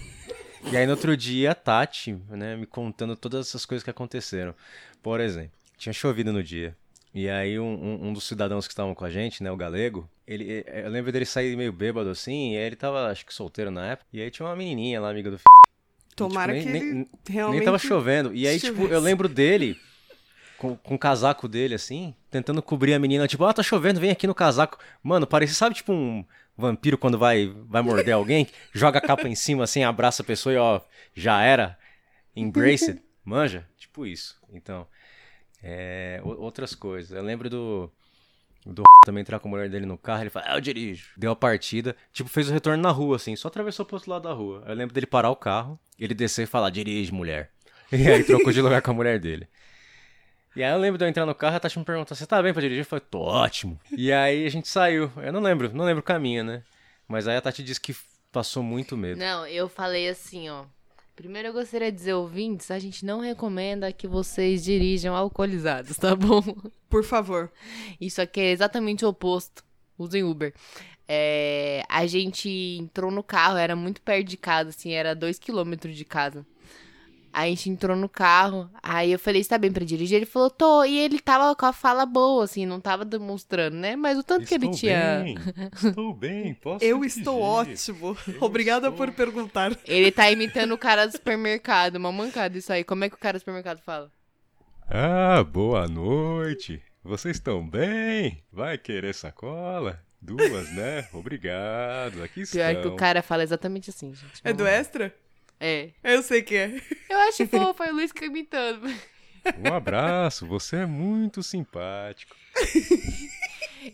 [0.73, 4.55] E aí no outro dia a Tati, né, me contando todas essas coisas que aconteceram.
[5.01, 6.77] Por exemplo, tinha chovido no dia.
[7.15, 10.65] E aí um, um, dos cidadãos que estavam com a gente, né, o galego, ele,
[10.67, 13.93] eu lembro dele sair meio bêbado assim, e aí ele tava, acho que solteiro na
[13.93, 15.45] época, e aí tinha uma menininha lá, amiga do f...
[16.15, 17.59] Tomara e, tipo, nem, que nem, realmente...
[17.59, 18.35] Nem tava chovendo.
[18.35, 19.79] E aí, tipo, eu lembro dele
[20.59, 24.11] com, com o casaco dele, assim, tentando cobrir a menina, tipo, ah, tá chovendo, vem
[24.11, 24.79] aqui no casaco.
[25.03, 26.25] Mano, parecia, sabe, tipo um
[26.57, 30.53] vampiro quando vai, vai morder alguém, joga a capa em cima assim, abraça a pessoa
[30.53, 30.81] e ó,
[31.15, 31.79] já era.
[32.35, 33.01] Embraced.
[33.25, 33.67] Manja?
[33.77, 34.39] Tipo isso.
[34.53, 34.87] Então,
[35.63, 37.11] é, outras coisas.
[37.11, 37.91] Eu lembro do
[38.65, 41.13] do também entrar com a mulher dele no carro, ele fala, ah, eu dirijo.
[41.17, 44.23] Deu a partida, tipo, fez o retorno na rua, assim, só atravessou pro outro lado
[44.23, 44.65] da rua.
[44.67, 47.51] Eu lembro dele parar o carro, ele descer e falar, dirige, mulher.
[47.93, 49.49] E aí trocou de lugar com a mulher dele.
[50.57, 52.27] E aí eu lembro de eu entrar no carro e a Tati me perguntou: Você
[52.27, 52.81] tá bem pra dirigir?
[52.81, 53.79] Eu falei: Tô ótimo.
[53.93, 55.13] E aí a gente saiu.
[55.19, 56.63] Eu não lembro, não lembro o caminho, né?
[57.07, 57.95] Mas aí a Tati disse que
[58.33, 59.19] passou muito medo.
[59.19, 60.65] Não, eu falei assim, ó.
[61.15, 66.15] Primeiro eu gostaria de dizer, ouvintes, a gente não recomenda que vocês dirijam alcoolizados, tá
[66.15, 66.43] bom?
[66.91, 67.51] Por favor.
[67.99, 69.65] Isso aqui é exatamente o oposto.
[69.99, 70.53] Usem Uber.
[71.09, 72.49] É, a gente
[72.79, 76.45] entrou no carro, era muito perto de casa, assim, era dois quilômetros de casa.
[77.37, 80.17] Aí a gente entrou no carro, aí eu falei, está bem pra dirigir?
[80.17, 80.83] Ele falou, tô.
[80.85, 83.95] E ele tava com a fala boa, assim, não tava demonstrando, né?
[83.95, 85.23] Mas o tanto estou que ele tinha.
[85.23, 85.37] Bem,
[85.85, 88.17] estou bem, posso Eu estou ótimo.
[88.27, 89.07] Eu Obrigada estou...
[89.07, 89.79] por perguntar.
[89.85, 92.83] Ele tá imitando o cara do supermercado, uma mancada isso aí.
[92.83, 94.11] Como é que o cara do supermercado fala?
[94.89, 96.83] Ah, boa noite.
[97.05, 98.43] Vocês estão bem?
[98.51, 100.03] Vai querer sacola?
[100.23, 101.07] Duas, né?
[101.13, 102.23] Obrigado.
[102.23, 102.63] Aqui estão.
[102.63, 104.41] Pior que o cara fala exatamente assim, gente.
[104.43, 105.15] É do extra?
[105.61, 105.91] É.
[106.03, 106.83] Eu sei que é.
[107.09, 108.89] Eu acho fofo, é o Luiz imitando.
[109.65, 112.35] Um abraço, você é muito simpático.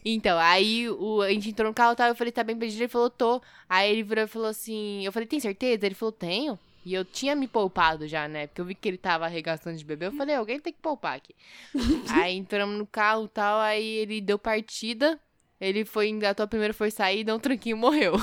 [0.05, 2.83] Então, aí o, a gente entrou no carro e tal, eu falei, tá bem pedido?
[2.83, 3.43] Ele falou, tô.
[3.69, 5.85] Aí ele virou e falou assim, eu falei, tem certeza?
[5.85, 6.59] Ele falou, tenho.
[6.85, 8.47] E eu tinha me poupado já, né?
[8.47, 10.07] Porque eu vi que ele tava arregaçando de beber.
[10.07, 11.35] Eu falei, alguém tem que poupar aqui.
[12.11, 15.21] aí entramos no carro e tal, aí ele deu partida.
[15.61, 18.15] Ele foi, engatou a primeira, foi sair, deu um tranquinho morreu.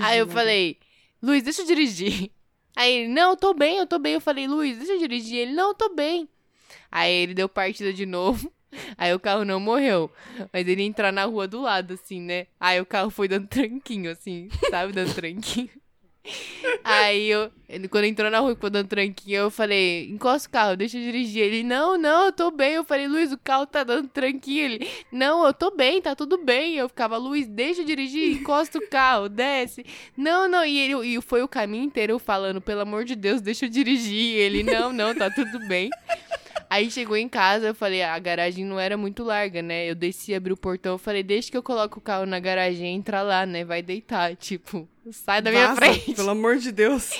[0.00, 0.78] aí eu falei,
[1.22, 2.30] Luiz, deixa eu dirigir.
[2.76, 4.14] Aí ele, não, eu tô bem, eu tô bem.
[4.14, 5.38] Eu falei, Luiz, deixa eu dirigir.
[5.38, 6.28] Ele, não, eu tô bem.
[6.90, 8.50] Aí ele deu partida de novo.
[8.96, 10.10] Aí o carro não morreu.
[10.52, 12.46] Mas ele ia entrar na rua do lado, assim, né?
[12.58, 14.92] Aí o carro foi dando tranquinho, assim, sabe?
[14.92, 15.70] Dando tranquinho.
[16.84, 17.50] Aí eu,
[17.88, 21.02] quando entrou na rua e ficou dando tranquinho, eu falei, encosta o carro, deixa eu
[21.02, 21.42] dirigir.
[21.42, 22.74] Ele, não, não, eu tô bem.
[22.74, 24.64] Eu falei, Luiz, o carro tá dando tranquinho.
[24.64, 26.76] Ele, não, eu tô bem, tá tudo bem.
[26.76, 29.84] Eu ficava, Luiz, deixa eu dirigir, encosta o carro, desce.
[30.16, 33.66] Não, não, e ele e foi o caminho inteiro falando, pelo amor de Deus, deixa
[33.66, 34.36] eu dirigir.
[34.36, 35.90] Ele, não, não, tá tudo bem.
[36.70, 39.90] Aí chegou em casa, eu falei, a garagem não era muito larga, né?
[39.90, 42.94] Eu desci, abri o portão, eu falei, deixa que eu coloco o carro na garagem,
[42.94, 43.64] entra lá, né?
[43.64, 46.14] Vai deitar, tipo, sai da minha Vaza, frente.
[46.14, 47.10] Pelo amor de Deus.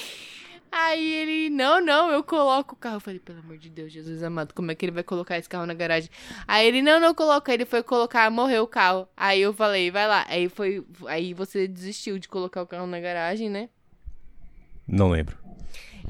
[0.73, 2.97] Aí ele, não, não, eu coloco o carro.
[2.97, 5.49] Eu falei, pelo amor de Deus, Jesus amado, como é que ele vai colocar esse
[5.49, 6.09] carro na garagem?
[6.47, 7.53] Aí ele, não, não coloca.
[7.53, 9.09] Ele foi colocar, morreu o carro.
[9.17, 10.25] Aí eu falei, vai lá.
[10.29, 13.69] Aí foi, aí você desistiu de colocar o carro na garagem, né?
[14.87, 15.37] Não lembro.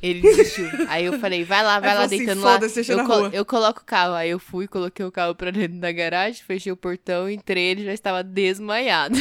[0.02, 0.66] Ele desistiu.
[0.88, 2.52] Aí eu falei, vai lá, vai Aí lá, assim, deitando lá.
[2.54, 4.14] "Foda-se, deixa Eu, na co- rua." eu coloco o carro.
[4.14, 7.84] Aí eu fui, coloquei o carro pra dentro da garagem, fechei o portão, entrei, ele
[7.84, 9.16] já estava desmaiado.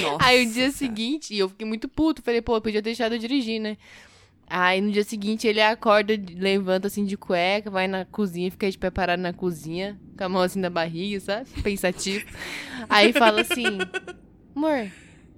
[0.00, 0.24] Nossa.
[0.24, 3.14] Aí o dia seguinte, e eu fiquei muito puto, falei, pô, eu podia ter deixado
[3.14, 3.76] eu dirigir, né?
[4.54, 8.76] Aí no dia seguinte ele acorda, levanta assim de cueca, vai na cozinha, fica de
[8.76, 11.48] pé parado na cozinha, com a mão assim na barriga, sabe?
[11.62, 12.26] Pensativo.
[12.88, 13.78] Aí fala assim:
[14.54, 14.90] Amor,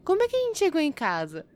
[0.05, 1.47] como é que a gente chegou em casa?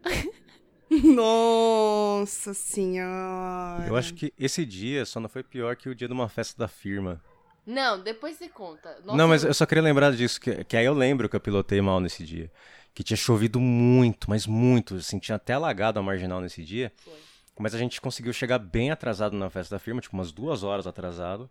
[1.14, 3.86] Nossa senhora.
[3.86, 6.58] Eu acho que esse dia só não foi pior que o dia de uma festa
[6.58, 7.20] da firma.
[7.66, 8.96] Não, depois você conta.
[9.04, 11.40] Nossa, Não, mas eu só queria lembrar disso, que, que aí eu lembro que eu
[11.40, 12.50] pilotei mal nesse dia.
[12.94, 16.90] Que tinha chovido muito, mas muito, assim, tinha até alagado a marginal nesse dia.
[17.04, 17.12] Foi.
[17.58, 20.86] Mas a gente conseguiu chegar bem atrasado na festa da firma, tipo umas duas horas
[20.86, 21.50] atrasado.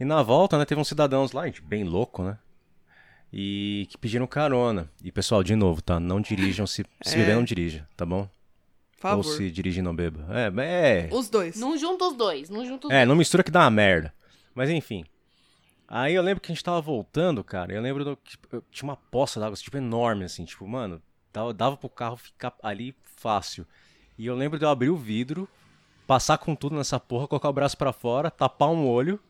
[0.00, 2.36] E na volta, né, teve uns cidadãos lá, gente, bem louco, né?
[3.32, 4.90] E que pediram carona.
[5.02, 6.00] E pessoal, de novo, tá?
[6.00, 7.18] Não dirijam, se, se É.
[7.18, 8.28] beber, não dirija, tá bom?
[9.04, 9.18] Favor.
[9.18, 10.24] Ou se dirigir, não beba.
[10.30, 11.08] É, é.
[11.12, 11.56] Os dois.
[11.60, 13.08] Não junta os dois, não junta os É, dois.
[13.08, 14.14] não mistura que dá uma merda.
[14.54, 15.04] Mas enfim.
[15.86, 17.70] Aí eu lembro que a gente tava voltando, cara.
[17.74, 21.52] Eu lembro do, que eu tinha uma poça d'água, tipo, enorme, assim, tipo, mano, dava,
[21.52, 23.66] dava pro carro ficar ali fácil.
[24.16, 25.46] E eu lembro de eu abrir o vidro,
[26.06, 29.20] passar com tudo nessa porra, colocar o braço pra fora, tapar um olho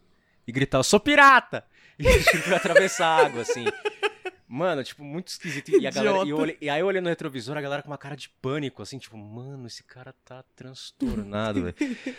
[0.46, 1.64] e gritar, eu sou pirata!
[1.96, 3.64] E a gente foi atravessar a água, assim.
[4.54, 5.70] Mano, tipo, muito esquisito.
[5.80, 7.88] E, a galera, e, eu olhei- e aí eu olhei no retrovisor, a galera com
[7.90, 11.74] uma cara de pânico, assim, tipo, mano, esse cara tá transtornado, velho.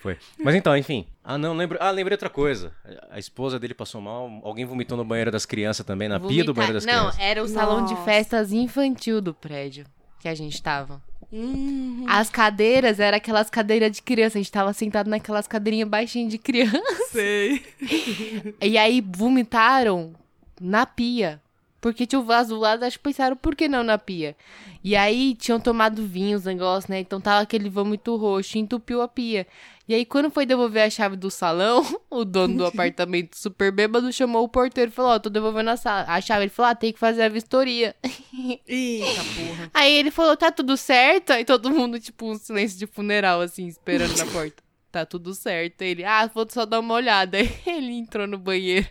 [0.00, 0.16] Foi.
[0.38, 1.06] Mas então, enfim.
[1.24, 1.76] Ah, não, lembro.
[1.80, 2.72] Ah, lembrei outra coisa.
[3.10, 4.30] A esposa dele passou mal.
[4.44, 7.20] Alguém vomitou no banheiro das crianças também, na pia do banheiro das Não, crianças.
[7.20, 8.04] era o salão de Nossa.
[8.04, 9.84] festas infantil do prédio
[10.20, 11.02] que a gente tava.
[11.32, 14.38] Hum, As cadeiras eram aquelas cadeiras de criança.
[14.38, 16.80] A gente tava sentado naquelas cadeirinhas baixinhas de criança.
[17.10, 17.64] sei.
[18.62, 20.12] E aí vomitaram
[20.60, 21.40] na pia.
[21.80, 24.36] Porque tinha o vaso do lado, acho que pensaram, por que não na pia?
[24.82, 27.00] E aí tinham tomado vinho, os negócios, né?
[27.00, 29.46] Então tava aquele vômito roxo, entupiu a pia.
[29.88, 34.12] E aí, quando foi devolver a chave do salão, o dono do apartamento super bêbado
[34.12, 36.42] chamou o porteiro e falou: Ó, tô devolvendo a, a chave.
[36.44, 37.96] Ele falou: Ah, tem que fazer a vistoria.
[38.68, 39.70] Eita porra.
[39.72, 41.30] Aí ele falou: Tá tudo certo?
[41.30, 44.62] Aí todo mundo, tipo, um silêncio de funeral, assim, esperando na porta.
[44.92, 45.80] Tá tudo certo.
[45.80, 47.38] Ele, ah, vou só dar uma olhada.
[47.38, 48.88] Aí ele entrou no banheiro.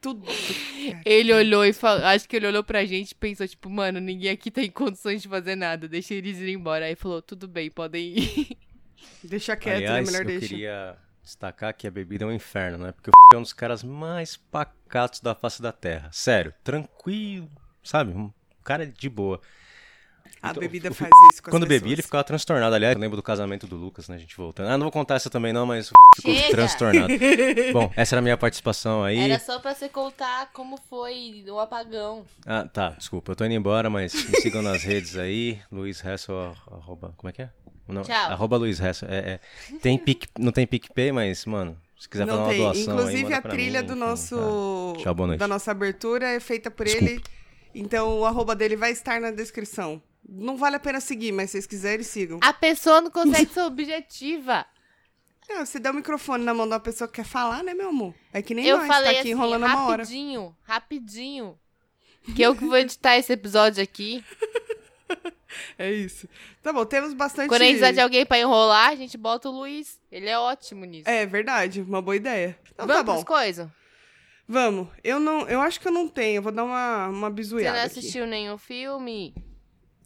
[0.00, 0.26] Tudo.
[1.04, 4.30] Ele olhou e falou, acho que ele olhou pra gente e pensou, tipo, mano, ninguém
[4.30, 6.86] aqui tem condições de fazer nada, deixa eles irem embora.
[6.86, 8.56] Aí falou, tudo bem, podem ir.
[9.24, 10.12] Deixa quieto, Aliás, né?
[10.12, 10.48] Melhor eu deixa.
[10.48, 12.92] queria destacar que a bebida é um inferno, né?
[12.92, 16.10] Porque o é um dos caras mais pacatos da face da terra.
[16.12, 17.48] Sério, tranquilo,
[17.82, 18.12] sabe?
[18.12, 18.30] Um
[18.64, 19.40] cara de boa.
[20.42, 22.74] A Então, bebida faz isso com Quando bebi, ele ficava transtornado.
[22.74, 24.16] Aliás, eu lembro do casamento do Lucas, né?
[24.16, 24.68] A gente voltando.
[24.68, 26.50] Ah, não vou contar essa também não, mas ficou Chega!
[26.50, 27.12] transtornado.
[27.72, 29.18] Bom, essa era a minha participação aí.
[29.18, 32.24] Era só pra você contar como foi o apagão.
[32.46, 36.56] Ah, tá, desculpa, eu tô indo embora, mas me sigam nas redes aí, Luiz Hessel,
[36.70, 37.50] arroba, como é que é?
[37.86, 38.14] Não, Tchau.
[38.30, 39.40] Arroba Luiz Hessel, é, é.
[39.82, 42.58] Tem Pic, não tem PicPay, mas, mano, se quiser fazer Não uma tem.
[42.62, 44.94] doação aí, Inclusive, manda a trilha mim, do nosso.
[44.96, 45.02] tá.
[45.02, 45.40] Tchau, boa noite.
[45.40, 47.10] Da nossa abertura é feita por Desculpa.
[47.12, 47.22] ele.
[47.74, 50.00] Então o arroba dele vai estar na descrição.
[50.28, 52.38] Não vale a pena seguir, mas se vocês quiserem, sigam.
[52.42, 54.64] A pessoa não consegue ser objetiva.
[55.48, 57.88] Não, você dá o microfone na mão de uma pessoa que quer falar, né, meu
[57.88, 58.14] amor?
[58.32, 60.02] É que nem eu nós, falei tá aqui assim, enrolando uma hora.
[60.04, 61.58] rapidinho, rapidinho.
[62.36, 64.24] Que eu que vou editar esse episódio aqui.
[65.76, 66.28] É isso.
[66.62, 67.48] Tá bom, temos bastante.
[67.48, 69.98] Quando a gente precisar de alguém pra enrolar, a gente bota o Luiz.
[70.10, 71.08] Ele é ótimo nisso.
[71.10, 72.56] É verdade, uma boa ideia.
[72.72, 73.24] Então Vamos tá bom.
[73.24, 73.68] coisas?
[74.46, 74.88] Vamos.
[75.02, 76.36] Eu não, eu acho que eu não tenho.
[76.38, 77.98] Eu vou dar uma, uma Você bizuiada não aqui.
[77.98, 79.34] assistiu nenhum filme?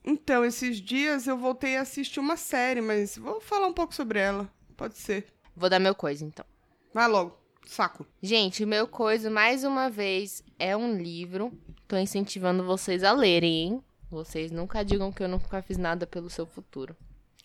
[0.05, 4.19] Então, esses dias eu voltei a assistir uma série, mas vou falar um pouco sobre
[4.19, 4.51] ela.
[4.77, 5.27] Pode ser.
[5.57, 6.45] Vou dar meu coisa, então.
[6.93, 7.37] Vai logo.
[7.65, 8.07] Saco.
[8.23, 11.53] Gente, o meu coisa, mais uma vez, é um livro.
[11.89, 13.85] Tô incentivando vocês a lerem, hein?
[14.11, 16.95] Vocês nunca digam que eu nunca fiz nada pelo seu futuro.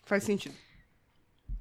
[0.04, 0.54] Faz sentido.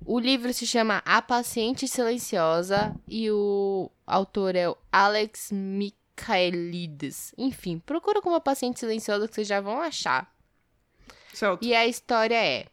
[0.05, 7.33] O livro se chama A Paciente Silenciosa e o autor é o Alex Michaelides.
[7.37, 10.33] Enfim, procura como A Paciente Silenciosa que vocês já vão achar.
[11.61, 12.65] E a história é: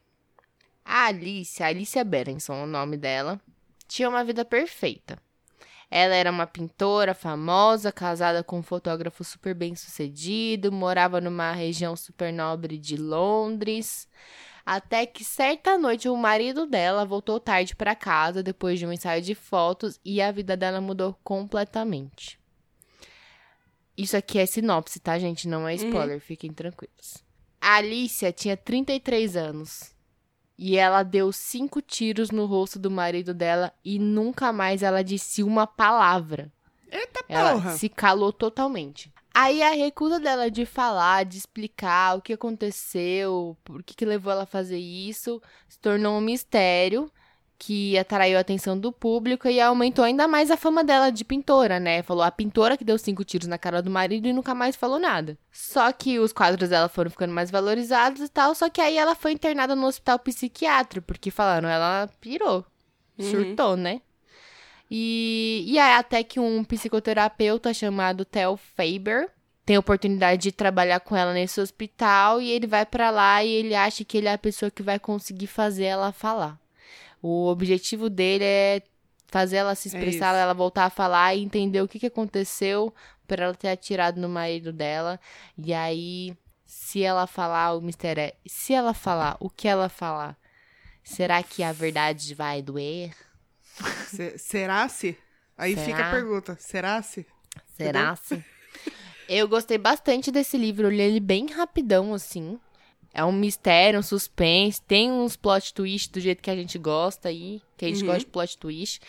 [0.84, 3.40] A Alice, a Alicia Berenson, o nome dela,
[3.86, 5.18] tinha uma vida perfeita.
[5.90, 11.94] Ela era uma pintora famosa, casada com um fotógrafo super bem sucedido, morava numa região
[11.94, 14.08] super nobre de Londres.
[14.64, 19.22] Até que certa noite o marido dela voltou tarde para casa depois de um ensaio
[19.22, 22.40] de fotos e a vida dela mudou completamente.
[23.96, 25.46] Isso aqui é sinopse, tá, gente?
[25.46, 26.20] Não é spoiler, uhum.
[26.20, 27.24] fiquem tranquilos.
[27.68, 29.92] A Alicia tinha 33 anos.
[30.56, 35.42] E ela deu cinco tiros no rosto do marido dela e nunca mais ela disse
[35.42, 36.52] uma palavra.
[36.88, 37.76] Eita ela porra!
[37.76, 39.12] se calou totalmente.
[39.34, 44.32] Aí a recusa dela de falar, de explicar o que aconteceu, por que, que levou
[44.32, 47.10] ela a fazer isso, se tornou um mistério
[47.58, 51.80] que atraiu a atenção do público e aumentou ainda mais a fama dela de pintora,
[51.80, 52.02] né?
[52.02, 54.98] Falou a pintora que deu cinco tiros na cara do marido e nunca mais falou
[54.98, 55.38] nada.
[55.50, 59.14] Só que os quadros dela foram ficando mais valorizados e tal, só que aí ela
[59.14, 62.64] foi internada no hospital psiquiátrico, porque falaram, ela pirou,
[63.18, 63.30] uhum.
[63.30, 64.00] surtou, né?
[64.90, 69.30] E, e aí até que um psicoterapeuta chamado Theo Faber
[69.64, 73.50] tem a oportunidade de trabalhar com ela nesse hospital e ele vai para lá e
[73.50, 76.56] ele acha que ele é a pessoa que vai conseguir fazer ela falar.
[77.28, 78.82] O objetivo dele é
[79.26, 82.06] fazer ela se é expressar, é ela voltar a falar e entender o que, que
[82.06, 82.94] aconteceu
[83.26, 85.18] para ela ter atirado no marido dela.
[85.58, 90.38] E aí, se ela falar, o mistério é: se ela falar, o que ela falar,
[91.02, 93.12] será que a verdade vai doer?
[94.38, 95.18] será se?
[95.58, 95.84] Aí será?
[95.84, 97.26] fica a pergunta: será se?
[97.76, 98.44] Será se?
[99.28, 102.60] Eu gostei bastante desse livro, eu li ele bem rapidão, assim.
[103.18, 107.30] É um mistério, um suspense, tem uns plot twist do jeito que a gente gosta
[107.30, 108.08] aí, que a gente uhum.
[108.08, 109.00] gosta de plot twist.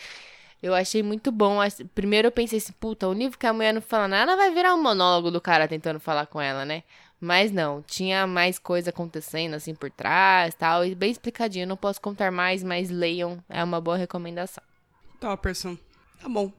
[0.62, 1.58] Eu achei muito bom.
[1.94, 4.74] Primeiro eu pensei assim, puta, o livro que a mulher não fala nada vai virar
[4.74, 6.84] um monólogo do cara tentando falar com ela, né?
[7.20, 11.66] Mas não, tinha mais coisa acontecendo assim por trás tal, e bem explicadinho.
[11.66, 14.64] Não posso contar mais, mas leiam, é uma boa recomendação.
[15.20, 15.76] Topperson.
[16.18, 16.50] Tá bom.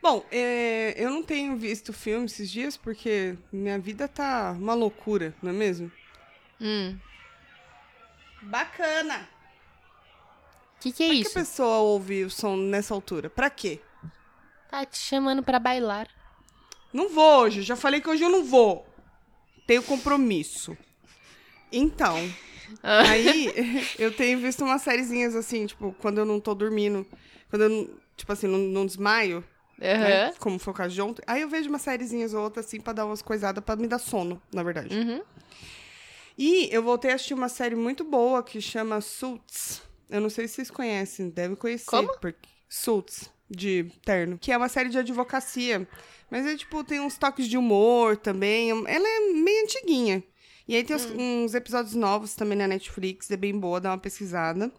[0.00, 5.34] Bom, é, eu não tenho visto filme esses dias porque minha vida tá uma loucura,
[5.42, 5.90] não é mesmo?
[6.60, 6.98] Hum.
[8.42, 9.28] Bacana.
[10.76, 11.32] O que, que é pra isso?
[11.32, 13.30] que a pessoa ouve o som nessa altura?
[13.30, 13.80] Pra quê?
[14.70, 16.08] Tá te chamando pra bailar.
[16.92, 17.62] Não vou hoje.
[17.62, 18.86] Já falei que hoje eu não vou.
[19.66, 20.76] Tenho compromisso.
[21.72, 22.16] Então,
[22.82, 23.02] ah.
[23.08, 23.50] aí
[23.98, 27.06] eu tenho visto umas sériezinhas assim, tipo, quando eu não tô dormindo.
[27.48, 29.44] Quando eu, não, tipo assim, não, não desmaio.
[29.80, 29.98] Uhum.
[29.98, 30.32] Né?
[30.38, 31.22] Como foi o caso de ontem.
[31.26, 33.98] Aí eu vejo umas sériezinhas ou outras, assim, pra dar umas coisadas, pra me dar
[33.98, 34.94] sono, na verdade.
[34.94, 35.22] Uhum.
[36.36, 39.82] E eu voltei a assistir uma série muito boa que chama Suits.
[40.10, 41.86] Eu não sei se vocês conhecem, devem conhecer.
[41.86, 42.08] Como?
[42.18, 42.48] Porque...
[42.68, 44.38] Suits, de terno.
[44.38, 45.86] Que é uma série de advocacia.
[46.30, 48.70] Mas é tipo, tem uns toques de humor também.
[48.70, 50.24] Ela é meio antiguinha.
[50.66, 51.44] E aí tem hum.
[51.44, 54.72] uns episódios novos também na Netflix, é bem boa, dá uma pesquisada.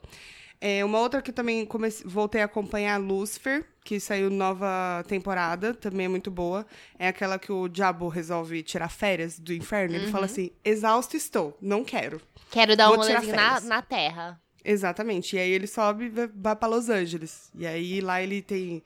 [0.59, 5.73] É, uma outra que eu também comecei, voltei a acompanhar, Lucifer, que saiu nova temporada,
[5.73, 6.65] também é muito boa.
[6.97, 9.95] É aquela que o diabo resolve tirar férias do inferno.
[9.95, 10.01] Uhum.
[10.01, 10.31] Ele fala uhum.
[10.31, 12.21] assim: exausto estou, não quero.
[12.49, 14.41] Quero dar Vou um rolezinho na, na terra.
[14.63, 15.35] Exatamente.
[15.35, 17.51] E aí ele sobe e vai pra Los Angeles.
[17.53, 18.81] E aí lá ele tem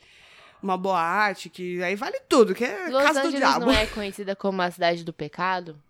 [0.61, 3.65] uma boate, que aí vale tudo, que é Los casa Angeles do diabo.
[3.65, 5.81] não é conhecida como a cidade do pecado?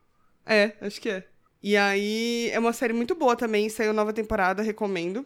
[0.46, 1.26] É, acho que é.
[1.62, 5.26] E aí é uma série muito boa também, saiu nova temporada, recomendo.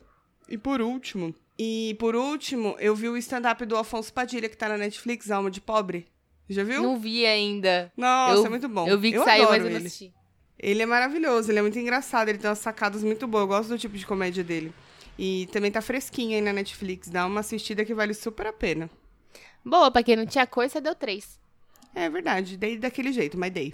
[0.53, 4.69] E por último, e por último, eu vi o stand-up do Afonso Padilha, que tá
[4.69, 6.05] na Netflix, Alma de Pobre.
[6.47, 6.83] Já viu?
[6.83, 7.91] Não vi ainda.
[7.97, 8.87] Nossa, eu, é muito bom.
[8.87, 10.13] Eu vi que eu saiu, mas eu não assisti.
[10.59, 13.41] Ele é maravilhoso, ele é muito engraçado, ele tem umas sacadas muito boas.
[13.41, 14.71] Eu gosto do tipo de comédia dele.
[15.17, 17.09] E também tá fresquinho aí na Netflix.
[17.09, 18.87] Dá uma assistida que vale super a pena.
[19.65, 21.39] Boa, pra quem não tinha coisa, deu três.
[21.95, 23.73] É verdade, dei daquele jeito, mas dei.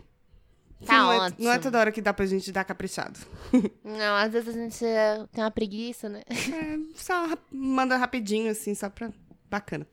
[0.85, 1.41] Tá não, ótimo.
[1.41, 3.19] É, não é toda hora que dá pra gente dar caprichado.
[3.83, 6.21] Não, às vezes a gente é, tem uma preguiça, né?
[6.29, 9.11] É, só manda rapidinho, assim, só pra.
[9.49, 9.85] Bacana.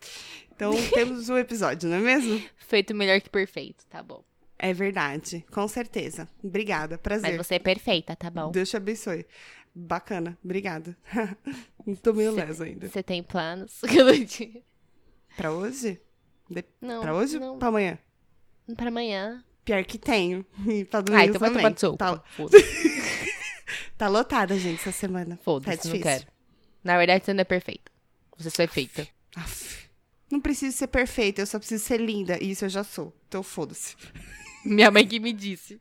[0.54, 2.42] Então temos o episódio, não é mesmo?
[2.56, 4.22] Feito melhor que perfeito, tá bom.
[4.58, 6.28] É verdade, com certeza.
[6.42, 7.36] Obrigada, prazer.
[7.36, 8.50] Mas você é perfeita, tá bom?
[8.50, 9.26] Deus te abençoe.
[9.74, 10.96] Bacana, obrigada.
[12.02, 12.88] Tô meio leso ainda.
[12.88, 13.80] Você tem planos?
[15.36, 16.00] pra hoje?
[16.48, 16.64] De...
[16.80, 17.02] Não.
[17.02, 17.52] Pra hoje não.
[17.52, 17.98] ou pra amanhã?
[18.74, 19.44] Pra amanhã.
[19.66, 20.46] Pior que tenho.
[20.66, 22.22] E pra domingo ah, então vai tomar Tá...
[23.98, 25.38] tá lotada, gente, essa semana.
[25.42, 26.26] Foda-se, tá não quero.
[26.82, 27.90] Na verdade, você não é perfeita.
[28.38, 29.06] Você só é feita.
[29.34, 29.86] Aff.
[30.30, 32.38] Não preciso ser perfeita, eu só preciso ser linda.
[32.40, 33.12] E isso eu já sou.
[33.28, 33.96] Então foda-se.
[34.64, 35.80] Minha mãe que me disse.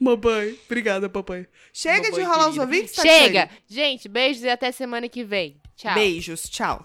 [0.00, 1.46] Mamãe, obrigada, papai.
[1.72, 2.50] Chega de rolar querida.
[2.50, 3.50] os ouvintes, tá Chega!
[3.66, 5.60] Gente, beijos e até semana que vem.
[5.76, 5.94] Tchau.
[5.94, 6.84] Beijos, tchau.